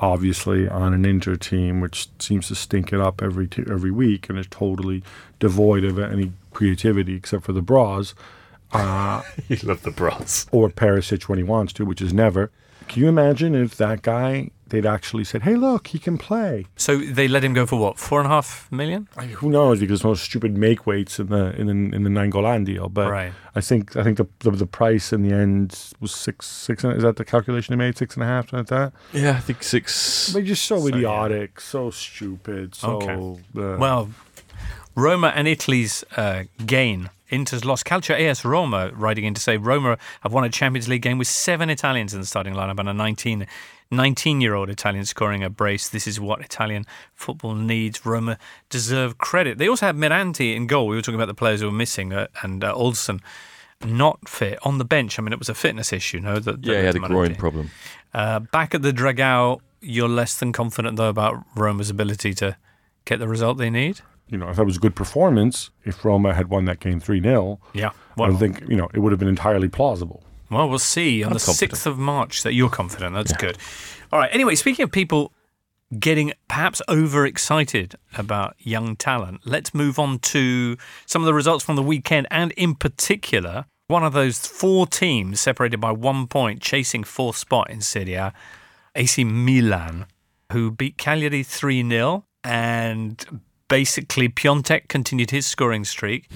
[0.00, 4.28] obviously on an inter team, which seems to stink it up every t- every week
[4.28, 5.02] and is totally
[5.38, 8.14] devoid of any creativity except for the bras,
[8.72, 10.46] uh, you love the bras.
[10.50, 12.50] or Perisic when he wants to, which is never.
[12.88, 16.96] Can you imagine if that guy they'd actually said, "Hey, look, he can play." So
[16.98, 19.08] they let him go for what, four and a half million?
[19.16, 19.80] I mean, who knows?
[19.80, 22.88] Because those stupid make weights in the in the in the Nainggolan deal.
[22.88, 23.32] But Right.
[23.54, 26.82] I think I think the, the the price in the end was six six.
[26.84, 27.96] and- Is that the calculation they made?
[27.98, 29.18] Six and a half, something like that.
[29.20, 30.32] Yeah, I think six.
[30.32, 30.94] They're just so, So, yeah.
[30.96, 32.74] idiotic, so stupid.
[32.74, 33.14] So Okay.
[33.14, 34.10] uh, Well,
[34.94, 37.10] Roma and Italy's uh, gain.
[37.30, 37.84] Inter's lost.
[37.84, 41.26] Calcio AS Roma writing in to say Roma have won a Champions League game with
[41.26, 43.46] seven Italians in the starting lineup and a 19,
[43.90, 45.88] 19 year old Italian scoring a brace.
[45.88, 48.06] This is what Italian football needs.
[48.06, 49.58] Roma deserve credit.
[49.58, 50.86] They also had Mirante in goal.
[50.86, 53.20] We were talking about the players who were missing uh, and uh, Olsen
[53.84, 55.18] not fit on the bench.
[55.18, 56.38] I mean, it was a fitness issue, no?
[56.38, 57.70] That, that yeah, he had a groin problem.
[58.12, 62.56] Uh, back at the Dragao, you're less than confident though about Roma's ability to
[63.04, 64.00] get the result they need.
[64.28, 67.20] You know, if that was a good performance, if Roma had won that game three
[67.20, 67.88] 0 Yeah.
[67.88, 70.22] I Well, think you know it would have been entirely plausible.
[70.50, 71.56] well, we'll see on I'm the confident.
[71.58, 73.14] sixth of March that you're confident.
[73.14, 73.58] That's good.
[74.12, 74.30] All right.
[74.32, 75.32] Anyway, speaking of people
[75.98, 81.76] getting perhaps overexcited about young talent, let's move on to some of the results from
[81.76, 87.04] the weekend, and in particular, one of those four teams separated by one point, chasing
[87.04, 88.32] fourth spot in Serie A,
[88.94, 90.06] AC Milan,
[90.52, 92.24] who beat Cagliari 3 0.
[92.44, 93.40] And
[93.78, 96.30] basically, Piatek continued his scoring streak.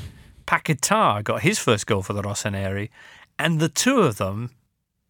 [0.46, 2.88] Paquetá got his first goal for the Rossoneri.
[3.38, 4.50] And the two of them,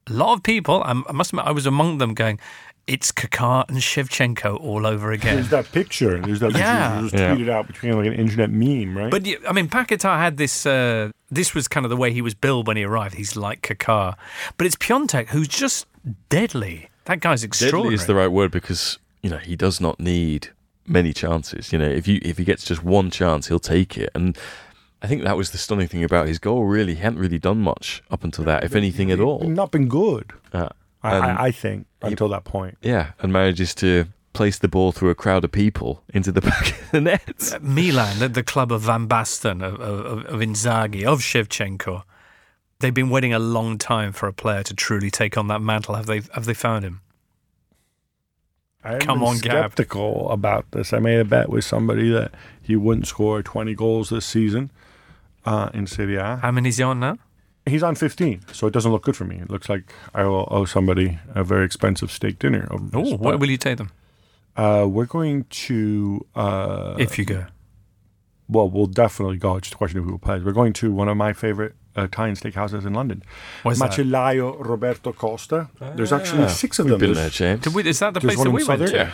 [0.09, 2.39] a lot of people, I I must admit, I was among them going,
[2.87, 5.37] it's Kaká and Shevchenko all over again.
[5.37, 6.21] There's that picture.
[6.21, 6.59] There's that Yeah.
[6.59, 7.35] picture that was Yeah.
[7.35, 9.11] tweeted out between like an internet meme, right?
[9.11, 10.67] But I mean, Paquetá had this.
[10.67, 13.15] Uh, this was kind of the way he was billed when he arrived.
[13.15, 14.17] He's like Kaká,
[14.57, 15.87] but it's Piatek who's just
[16.29, 16.89] deadly.
[17.05, 17.83] That guy's extraordinary.
[17.85, 20.51] Deadly is the right word because you know he does not need
[20.89, 21.73] many chances.
[21.73, 24.11] You know, if you if he gets just one chance, he'll take it.
[24.15, 24.37] And
[25.03, 26.65] I think that was the stunning thing about his goal.
[26.65, 29.41] Really, he hadn't really done much up until that, if anything at all.
[29.41, 30.33] not been good.
[30.53, 30.69] Uh,
[31.03, 32.77] I, I, I think until that point.
[32.83, 36.81] yeah, and manages to place the ball through a crowd of people into the back
[36.81, 37.59] of the net.
[37.61, 42.03] Milan, the, the club of Van Basten, of, of, of Inzaghi, of Shevchenko.
[42.81, 45.97] They've been waiting a long time for a player to truly take on that mantle.
[45.97, 46.23] Have they?
[46.35, 47.01] Have they found him?
[48.95, 49.73] I'm Come on, Gab.
[49.73, 50.93] skeptical about this.
[50.93, 54.71] I made a bet with somebody that he wouldn't score 20 goals this season
[55.45, 56.37] uh, in Serie A.
[56.37, 57.19] How many's he on now?
[57.67, 59.37] He's on 15, so it doesn't look good for me.
[59.37, 62.67] It looks like I will owe somebody a very expensive steak dinner.
[62.95, 63.91] Oh, where will you take them
[64.59, 66.27] uh, we're going to.
[66.35, 67.47] Uh, if you go?
[68.49, 69.57] well, we'll definitely go.
[69.57, 70.43] It's just a question of who plays.
[70.43, 73.23] We're going to one of my favorite Uh, Italian steakhouses in London,
[73.63, 73.91] Where's that?
[73.91, 75.69] Macellaio Roberto Costa.
[75.81, 75.91] Ah.
[75.97, 77.01] There's actually six of We've them.
[77.01, 77.75] been there, There's- James.
[77.75, 78.97] We, is that the There's place that in we went to?
[78.97, 79.13] Yeah,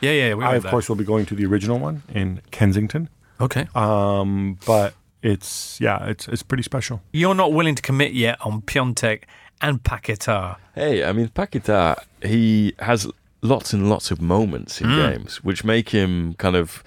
[0.00, 0.34] yeah, yeah.
[0.34, 0.70] We I, went of there.
[0.70, 3.08] course, will be going to the original one in Kensington.
[3.40, 3.68] Okay.
[3.74, 7.00] Um, but it's yeah, it's it's pretty special.
[7.12, 9.22] You're not willing to commit yet on Piatek
[9.60, 10.56] and Paquetá.
[10.74, 13.10] Hey, I mean Paquetá, he has
[13.42, 14.96] lots and lots of moments in hmm.
[14.96, 16.82] games, which make him kind of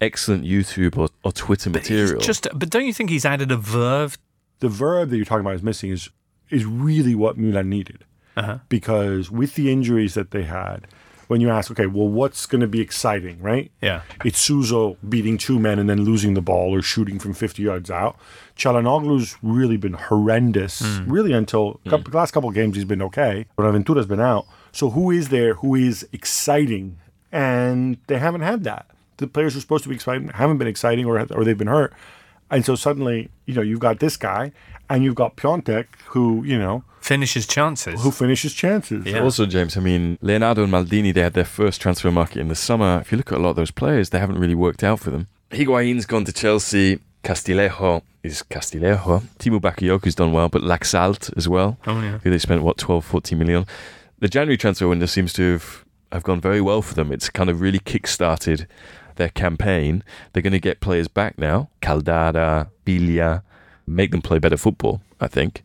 [0.00, 2.20] excellent YouTube or, or Twitter He's material.
[2.20, 4.18] just, but don't you think he's added a verve?
[4.64, 6.08] The verb that you're talking about is missing is
[6.48, 8.04] is really what Milan needed.
[8.34, 8.58] Uh-huh.
[8.70, 10.86] Because with the injuries that they had,
[11.28, 13.70] when you ask, okay, well, what's going to be exciting, right?
[13.82, 14.00] Yeah.
[14.24, 17.90] It's Suso beating two men and then losing the ball or shooting from 50 yards
[17.90, 18.16] out.
[18.56, 23.44] Calhanoglu's really been horrendous, really until the last couple of games he's been okay.
[23.56, 24.46] But Aventura's been out.
[24.72, 26.98] So who is there who is exciting?
[27.30, 28.86] And they haven't had that.
[29.18, 31.68] The players who are supposed to be exciting haven't been exciting or, or they've been
[31.68, 31.92] hurt.
[32.54, 34.52] And so suddenly, you know, you've got this guy
[34.88, 38.00] and you've got Piatek who, you know, Finishes chances.
[38.00, 39.04] who finishes chances.
[39.04, 39.18] Yeah.
[39.18, 42.54] Also, James, I mean, Leonardo and Maldini, they had their first transfer market in the
[42.54, 43.00] summer.
[43.00, 45.10] If you look at a lot of those players, they haven't really worked out for
[45.10, 45.26] them.
[45.50, 47.00] Higuain's gone to Chelsea.
[47.24, 49.22] Castillejo is Castillejo.
[49.40, 51.76] Timo Bakayoko's done well, but Laxalt as well.
[51.88, 52.18] Oh, yeah.
[52.18, 53.66] Who they spent, what, 12, 14 million.
[54.20, 57.10] The January transfer window seems to have, have gone very well for them.
[57.10, 58.68] It's kind of really kick-started
[59.16, 60.02] their campaign.
[60.32, 61.70] They're going to get players back now.
[61.82, 63.42] Caldara, Biglia,
[63.86, 65.62] make them play better football, I think.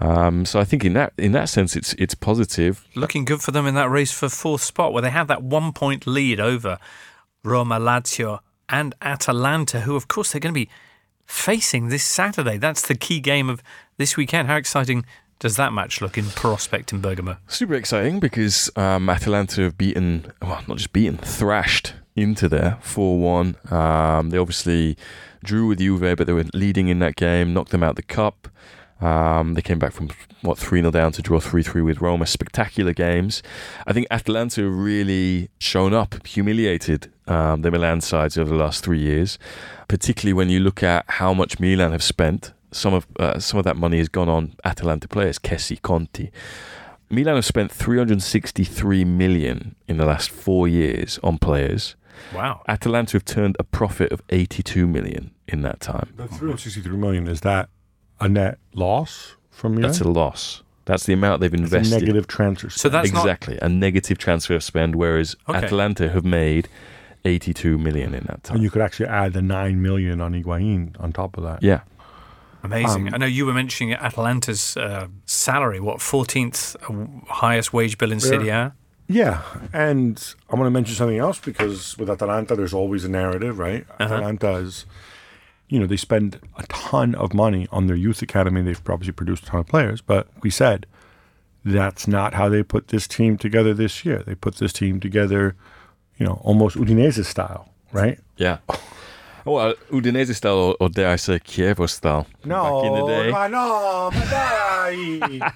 [0.00, 2.84] Um, so I think in that in that sense, it's it's positive.
[2.96, 5.72] Looking good for them in that race for fourth spot, where they have that one
[5.72, 6.78] point lead over
[7.44, 10.68] Roma, Lazio, and Atalanta, who, of course, they're going to be
[11.24, 12.58] facing this Saturday.
[12.58, 13.62] That's the key game of
[13.96, 14.48] this weekend.
[14.48, 15.04] How exciting
[15.38, 17.36] does that match look in prospect in Bergamo?
[17.46, 23.56] Super exciting because um, Atalanta have beaten, well, not just beaten, thrashed Inter 4 1.
[23.70, 24.96] Um, they obviously
[25.44, 28.48] drew with Juve, but they were leading in that game, knocked them out the cup.
[29.00, 30.10] Um, they came back from,
[30.42, 32.26] what, 3 0 down to draw 3 3 with Roma.
[32.26, 33.42] Spectacular games.
[33.86, 39.00] I think Atalanta really shown up, humiliated um, the Milan sides over the last three
[39.00, 39.38] years,
[39.88, 42.52] particularly when you look at how much Milan have spent.
[42.70, 46.30] Some of uh, some of that money has gone on Atalanta players, Kessié, Conti.
[47.10, 51.94] Milan have spent 363 million in the last four years on players.
[52.34, 52.62] Wow.
[52.68, 56.12] Atalanta have turned a profit of 82 million in that time.
[56.16, 57.68] The 363 million, is that
[58.20, 59.82] a net loss from you?
[59.82, 60.62] That's a loss.
[60.84, 62.00] That's the amount they've It's a invested.
[62.00, 62.70] negative transfer.
[62.70, 65.58] So that's not exactly a negative transfer spend, whereas Okay.
[65.58, 66.68] Atalanta have made
[67.24, 68.56] 82 million in that time.
[68.56, 71.62] and you could actually add the 9 million on Higuain on top of that.
[71.62, 71.82] yeah,
[72.64, 73.08] amazing.
[73.08, 76.76] Um, I know you were mentioning Atalanta's uh, salary, what, 14th
[77.28, 78.74] highest wage bill in Serie A?
[79.12, 83.58] Yeah, and I want to mention something else because with Atalanta, there's always a narrative,
[83.58, 83.86] right?
[84.00, 84.14] Uh-huh.
[84.14, 84.86] Atalanta is,
[85.68, 88.62] you know, they spend a ton of money on their youth academy.
[88.62, 90.86] They've obviously produced a ton of players, but we said
[91.64, 94.22] that's not how they put this team together this year.
[94.26, 95.54] They put this team together,
[96.18, 98.18] you know, almost Udinese style, right?
[98.36, 98.58] yeah.
[99.44, 102.26] Well, Udinese style, or, or dare I say, Chievo style.
[102.44, 103.30] back in the day.
[103.30, 105.52] ma no, ma dai.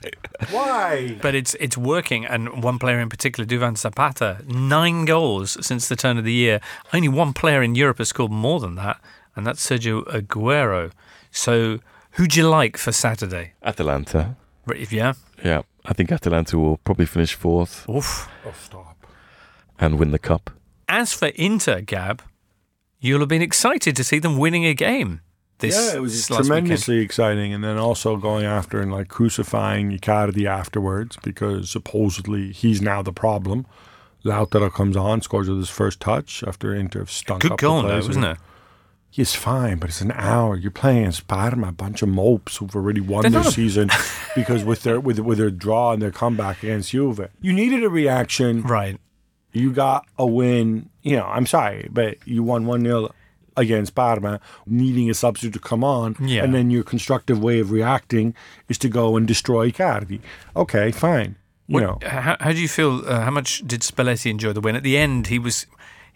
[0.51, 1.17] Why?
[1.23, 5.97] But it's it's working, and one player in particular, Duvan Zapata, nine goals since the
[5.97, 6.61] turn of the year.
[6.93, 9.01] Only one player in Europe has scored more than that,
[9.35, 10.91] and that's Sergio Aguero.
[11.31, 11.79] So,
[12.13, 13.53] who'd you like for Saturday?
[13.63, 14.37] Atalanta.
[14.69, 15.13] If yeah,
[15.45, 18.29] Yeah, I think Atalanta will probably finish fourth oof.
[18.45, 19.07] Oh, stop.
[19.79, 20.51] and win the cup.
[20.89, 22.23] As for Inter, Gab,
[23.07, 25.21] you'll have been excited to see them winning a game.
[25.59, 26.47] This yeah, it was last weekend.
[26.47, 32.83] tremendously exciting, and then also going after and like crucifying Icardi afterwards because supposedly he's
[32.83, 33.67] now the problem.
[34.23, 37.83] Lautaro comes on, scores with his first touch after Inter have stunk Good up goal,
[37.83, 38.39] the though, wasn't it?
[39.09, 40.57] He's fine, but it's an hour.
[40.57, 43.89] You're playing against Parma, a bunch of mopes who've already won not season
[44.35, 47.89] because with their with with their draw and their comeback against Juve, you needed a
[47.89, 48.61] reaction.
[48.63, 48.99] Right.
[49.57, 50.89] You got a win.
[51.03, 53.11] You know, I'm sorry, but you won one 0
[53.57, 56.45] against Parma, needing a substitute to come on, Yeah.
[56.45, 58.35] and then your constructive way of reacting
[58.69, 60.21] is to go and destroy Icardi.
[60.55, 61.37] Okay, fine.
[61.69, 63.03] You know, How, how do you feel?
[63.09, 64.77] Uh, how much did Spalletti enjoy the win?
[64.77, 65.67] At the end, he was.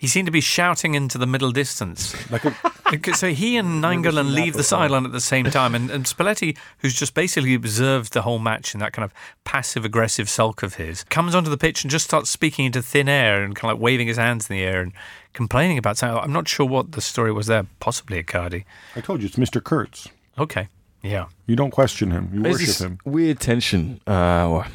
[0.01, 2.15] He seemed to be shouting into the middle distance.
[2.31, 6.07] like a, so he and Nainggolan leave the sideline at the same time, and, and
[6.07, 9.13] Spalletti, who's just basically observed the whole match in that kind of
[9.45, 13.11] passive aggressive sulk of his, comes onto the pitch and just starts speaking into thin
[13.11, 14.95] air and kind of like waving his hands in the air and
[15.35, 16.17] complaining about something.
[16.19, 17.67] I'm not sure what the story was there.
[17.79, 18.65] Possibly Icardi.
[18.97, 19.63] I told you, it's Mr.
[19.63, 20.09] Kurtz.
[20.39, 20.69] Okay,
[21.03, 21.27] yeah.
[21.47, 22.31] You don't question him.
[22.33, 22.99] You There's worship him.
[23.05, 24.01] weird tension.
[24.07, 24.67] Uh, well,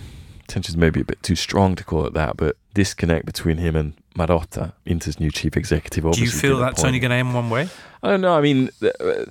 [0.47, 3.93] tension's maybe a bit too strong to call it that, but disconnect between him and
[4.15, 6.11] Marotta, Inter's new chief executive.
[6.11, 7.67] Do you feel that's only going to end one way?
[8.03, 8.37] I don't know.
[8.37, 9.25] I mean, uh,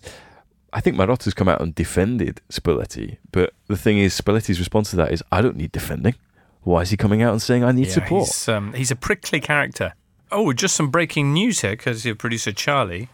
[0.73, 4.97] I think Marotta's come out and defended Spalletti, but the thing is, Spalletti's response to
[4.97, 6.17] that is, "I don't need defending.
[6.63, 9.39] Why is he coming out and saying I need support?" He's, um, he's a prickly
[9.39, 9.95] character.
[10.33, 13.09] Oh, just some breaking news here, because your producer Charlie.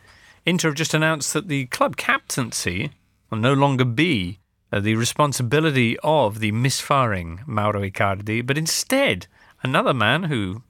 [0.47, 2.93] Inter have just announced that the club captaincy
[3.28, 4.39] will no longer be
[4.72, 9.26] uh, the responsibility of the misfiring Mauro Icardi, but instead
[9.63, 10.63] another man who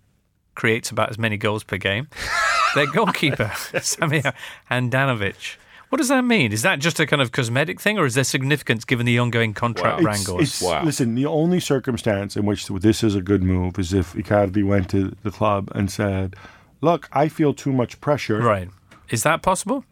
[0.54, 2.08] creates about as many goals per game,
[2.74, 3.46] their goalkeeper,
[3.78, 4.32] Samir
[4.70, 5.56] Handanovic.
[5.88, 6.52] What does that mean?
[6.52, 9.54] Is that just a kind of cosmetic thing, or is there significance given the ongoing
[9.54, 10.40] contract It's, wrangles?
[10.42, 10.84] it's- Wow.
[10.84, 14.88] Listen, the only circumstance in which this is a good move is if Icardi went
[14.90, 16.36] to the club and said,
[16.80, 18.68] "Look, I feel too much pressure." Right.
[19.08, 19.84] Is that possible?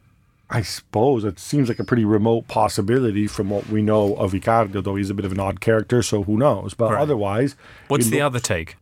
[0.51, 4.83] I suppose it seems like a pretty remote possibility from what we know of Icardi,
[4.83, 6.75] though he's a bit of an odd character, so who knows?
[6.75, 7.03] But Right.
[7.03, 7.57] otherwise,
[7.89, 8.77] What's the loo- other take?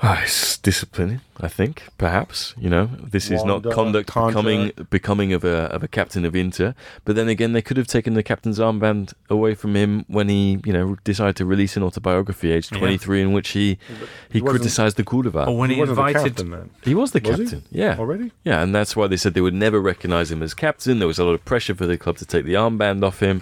[0.00, 1.82] Ah, it's disciplining, I think.
[1.98, 6.24] Perhaps you know this is not Wanda, conduct becoming becoming of a of a captain
[6.24, 6.76] of Inter.
[7.04, 10.60] But then again, they could have taken the captain's armband away from him when he
[10.64, 12.78] you know decided to release an autobiography, aged Yeah.
[12.78, 13.76] twenty three, in which he
[14.30, 15.48] he, he criticised the Curva.
[15.48, 16.70] Or when he he, wasn't the invited captain then.
[16.84, 17.44] he was the Was he?
[17.46, 18.30] captain, yeah, Already?
[18.44, 21.00] yeah, and that's why they said they would never recognise him as captain.
[21.00, 23.40] There was a lot of pressure for the club to take the armband off him.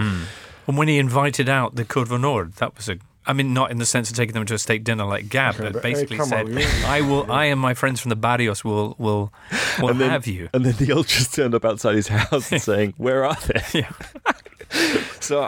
[0.67, 2.97] And when he invited out the Curva Nord, that was a.
[3.27, 5.55] I mean, not in the sense of taking them to a steak dinner like Gab,
[5.55, 7.31] Okay, but but, hey, basically come said, on, you- "I will.
[7.43, 9.33] I and my friends from the Barrios will will
[9.81, 12.63] will And then, have you." and then the ultras turned up outside his house and
[12.63, 13.91] saying, "Where are they?" Yeah.
[15.21, 15.47] so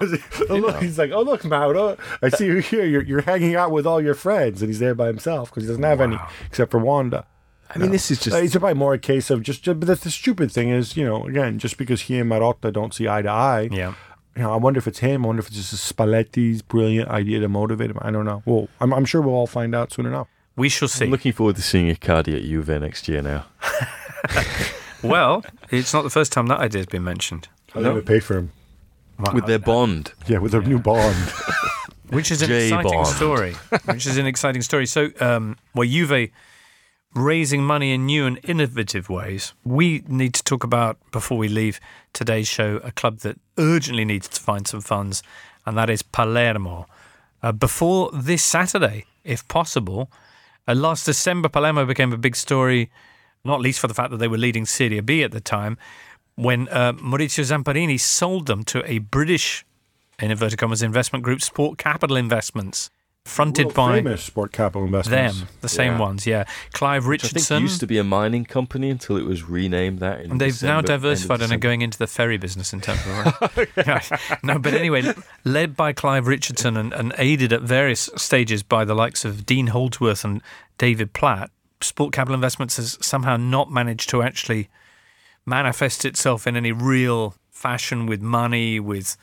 [0.48, 2.84] Oh, look, he's like, oh look, Mauro, I see you here.
[2.84, 5.68] You're, you're hanging out with all your friends, and he's there by himself because he
[5.68, 7.26] doesn't have any except for Wanda.
[7.74, 9.64] I mean, this is just Uh, it's probably more a case of just.
[9.64, 12.94] But the, the stupid thing is, you know, again, just because he and Marotta don't
[12.94, 13.92] see eye to eye, Yeah.
[14.38, 15.24] You know, I wonder if it's him.
[15.24, 17.98] I wonder if it's just Spalletti's brilliant idea to motivate him.
[18.00, 18.44] I don't know.
[18.46, 20.28] Well, I'm, I'm sure we'll all find out soon enough.
[20.54, 21.06] We shall see.
[21.06, 23.46] I'm looking forward to seeing Icardi at Juve next year now.
[25.02, 27.48] well, it's not the first time that idea has been mentioned.
[27.74, 28.52] I'll never pay for him.
[29.34, 30.12] with their bond.
[30.28, 31.16] Yeah, with their new bond.
[32.10, 33.06] which is an J exciting Bond.
[33.08, 33.54] story.
[33.86, 34.86] Which is an exciting story.
[34.86, 36.30] So, um, well, Juve
[37.24, 39.52] raising money in new and innovative ways.
[39.64, 41.80] We need to talk about before we leave
[42.12, 45.22] today's show a club that urgently needs to find some funds,
[45.66, 46.86] and that is Palermo.
[47.42, 50.10] Uh, before this Saturday, if possible,
[50.66, 52.90] uh, last December, Palermo became a big story,
[53.44, 55.78] not least for the fact that they were leading Serie B at the time,
[56.34, 59.64] when uh, Maurizio Zamparini sold them to a British
[60.20, 62.90] in inverted commas investment group, Sport Capital Investments,
[63.28, 65.38] fronted World by famous sport capital investments.
[65.40, 65.98] them, the same Yeah.
[65.98, 66.44] ones, yeah.
[66.72, 67.62] Clive Which I think Richardson.
[67.62, 70.22] used to be a mining company until it was renamed that.
[70.22, 72.72] In and they've now December- end of diversified and are going into the ferry business
[72.72, 73.66] in terms of.
[73.76, 74.00] Yeah.
[74.42, 75.14] No, but anyway,
[75.44, 79.68] led by Clive Richardson and, and aided at various stages by the likes of Dean
[79.68, 80.40] Holdsworth and
[80.78, 81.50] David Platt,
[81.80, 84.68] Sport Capital Investments has somehow not managed to actually
[85.46, 89.16] manifest itself in any real fashion with money, with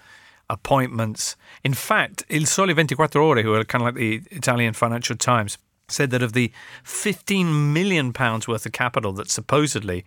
[0.50, 1.36] appointments.
[1.64, 5.58] In fact, Il Sole 24 Ore, who are kind of like the Italian Financial Times,
[5.88, 6.52] said that of the
[6.84, 10.06] 15 million pounds worth of capital that supposedly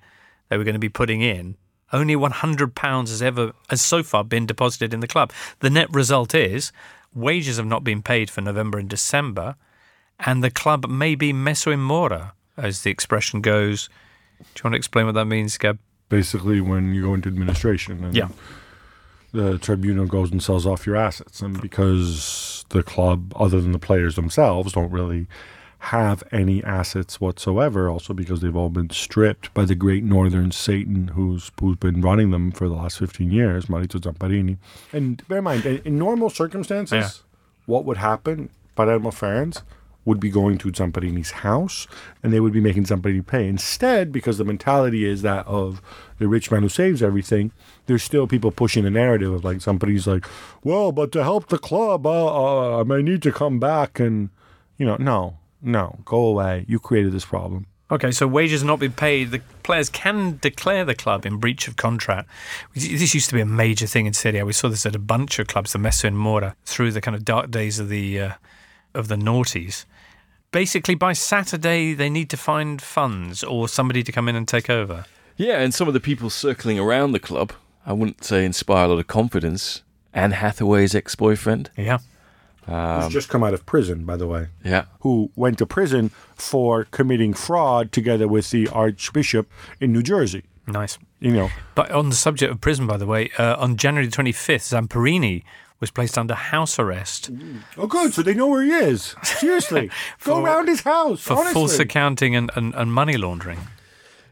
[0.49, 1.57] they were going to be putting in,
[1.93, 5.33] only 100 pounds has ever has so far been deposited in the club.
[5.61, 6.73] The net result is
[7.15, 9.57] wages have not been paid for November and December,
[10.21, 13.89] and the club may be messo in mora, as the expression goes.
[14.39, 15.79] Do you want to explain what that means, Gab?
[16.09, 18.29] Basically, when you go into administration, and Yeah.
[19.33, 23.79] The tribunal goes and sells off your assets, and because the club, other than the
[23.79, 25.27] players themselves, don't really
[25.81, 27.89] have any assets whatsoever.
[27.91, 32.31] Also, because they've all been stripped by the great Northern Satan, who's who's been running
[32.31, 34.57] them for the last fifteen years, Maurizio Zamparini.
[34.93, 37.11] And bear in mind, in, in normal circumstances, Yeah.
[37.67, 38.49] what would happen?
[38.77, 39.63] Palermo fans
[40.09, 41.87] would be going to Zamparini's house
[42.23, 43.47] and they would be making Zamparini pay.
[43.47, 45.83] Instead, because the mentality is that of
[46.19, 47.53] the rich man who saves everything,
[47.85, 50.27] there's still people pushing the narrative of like Zampari's like,
[50.65, 54.31] well, but to help the club, uh, uh, I may need to come back and,
[54.79, 56.65] you know, no, no, go away.
[56.67, 57.67] You created this problem.
[57.91, 59.31] Okay, so wages not been paid.
[59.31, 62.29] The players can declare the club in breach of contract.
[62.75, 64.43] This used to be a major thing in Serie.
[64.43, 67.15] We saw this at a bunch of clubs, the Messo in Mora, through the kind
[67.15, 68.33] of dark days of the uh,
[68.95, 69.85] of the noughties.
[70.51, 74.71] Basically, by Saturday, they need to find funds or somebody to come in and take
[74.71, 75.05] over.
[75.37, 77.53] Yeah, and some of the people circling around the club,
[77.87, 79.83] I wouldn't say inspire a lot of confidence.
[80.15, 81.71] Anne Hathaway's ex-boyfriend.
[81.77, 81.99] Yeah.
[82.67, 84.49] Who's just come out of prison, by the way.
[84.65, 84.87] Yeah.
[85.01, 90.45] Who went to prison for committing fraud together with the Archbishop in New Jersey.
[90.67, 90.99] Nice.
[91.21, 94.69] You know, But on the subject of prison, by the way, uh, on January 25th,
[94.89, 95.45] Zamparini
[95.81, 97.31] was placed under house arrest
[97.77, 98.13] Oh, good.
[98.15, 99.15] So they know where he is.
[99.23, 99.89] Seriously,
[100.25, 101.21] go For- around his house.
[101.23, 101.53] for honestly.
[101.55, 103.61] false accounting and, and, and money laundering.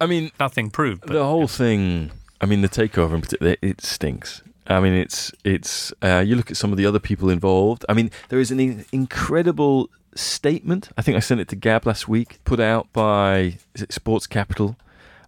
[0.01, 1.03] I mean, Nothing proved.
[1.07, 2.11] But the whole thing.
[2.41, 4.43] I mean, the takeover in particular, it stinks.
[4.67, 5.93] I mean, it's it's.
[6.03, 7.85] Uh, you look at some of the other people involved.
[7.89, 10.91] I mean, there is an in- incredible statement.
[10.99, 14.27] I think I sent it to Gab last week, put out by is it Sports
[14.27, 14.77] Capital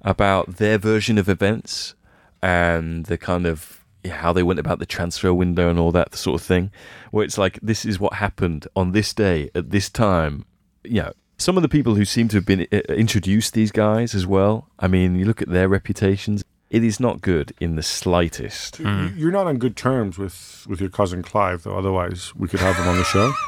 [0.02, 1.94] about their version of events
[2.42, 6.14] and the kind of yeah, how they went about the transfer window and all that
[6.14, 6.70] sort of thing.
[7.10, 10.44] Where it's like this is what happened on this day at this time.
[10.84, 14.14] you know, some of the people who seem to have been uh, introduced these guys
[14.14, 14.68] as well.
[14.78, 16.44] I mean, you look at their reputations.
[16.70, 18.78] It is not good in the slightest.
[18.78, 21.78] You- You're not on good terms with, with your cousin Clive, though.
[21.78, 23.32] Otherwise, we could have him on the show.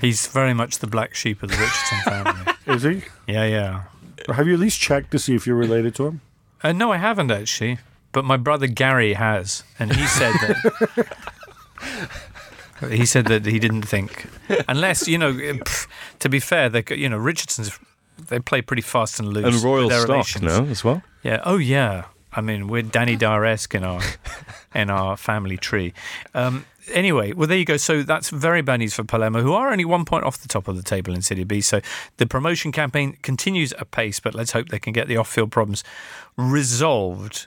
[0.00, 2.52] He's very much the black sheep of the Richardson family.
[2.66, 3.02] Is he?
[3.32, 3.82] yeah, yeah.
[4.32, 6.20] Have you at least checked to see if you're related to him?
[6.62, 7.78] Uh, no, I haven't actually,
[8.12, 11.16] but my brother Gary has, and he said that.
[12.90, 14.26] he said that he didn't think,
[14.68, 15.32] unless you know.
[15.32, 15.86] pff,
[16.20, 17.78] to be fair, they you know Richardson's
[18.26, 19.54] they play pretty fast and loose.
[19.54, 20.44] And royal stock, relations.
[20.44, 21.02] no, as well.
[21.22, 21.40] Yeah.
[21.44, 22.06] Oh, yeah.
[22.32, 24.02] I mean, we're Danny Dyer-esque in our
[24.74, 25.94] in our family tree.
[26.34, 27.76] Um, anyway, well, there you go.
[27.76, 30.68] So that's very bad news for Palermo, who are only one point off the top
[30.68, 31.60] of the table in Serie B.
[31.60, 31.80] So
[32.18, 35.84] the promotion campaign continues apace, but let's hope they can get the off-field problems
[36.36, 37.46] resolved.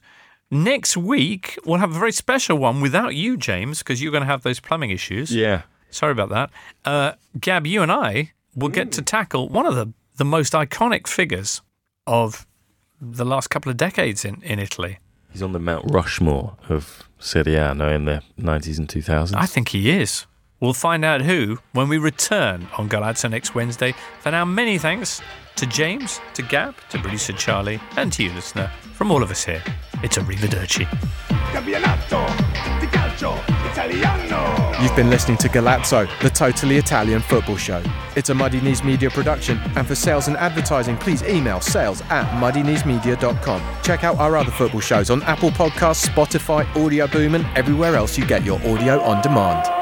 [0.53, 4.27] Next week, we'll have a very special one without you, James, because you're going to
[4.27, 5.33] have those plumbing issues.
[5.33, 5.61] Yeah.
[5.89, 6.49] Sorry about that.
[6.83, 11.07] Uh, Gab, you and I will get to tackle one of the, the most iconic
[11.07, 11.61] figures
[12.05, 12.45] of
[12.99, 14.99] the last couple of decades in, in Italy.
[15.31, 19.33] He's on the Mount Rushmore of Serie A now in the 90s and 2000s.
[19.35, 20.25] I think he is.
[20.61, 23.93] We'll find out who when we return on Golazzo next Wednesday.
[24.19, 25.21] For now, many thanks
[25.55, 28.71] to James, to Gab, to producer Charlie, and to you, listener.
[28.93, 29.63] From all of us here,
[30.03, 30.87] it's Arrivederci.
[31.51, 32.25] Campionato
[32.79, 32.87] di.
[34.83, 37.81] You've been listening to Golazzo, the totally Italian football show.
[38.15, 42.25] It's a Muddy Knees Media production, and for sales and advertising, please email sales at
[42.39, 43.61] muddykneesmedia.com.
[43.81, 48.17] Check out our other football shows on Apple Podcasts, Spotify, Audio Boom, and everywhere else
[48.17, 49.80] you get your audio on demand.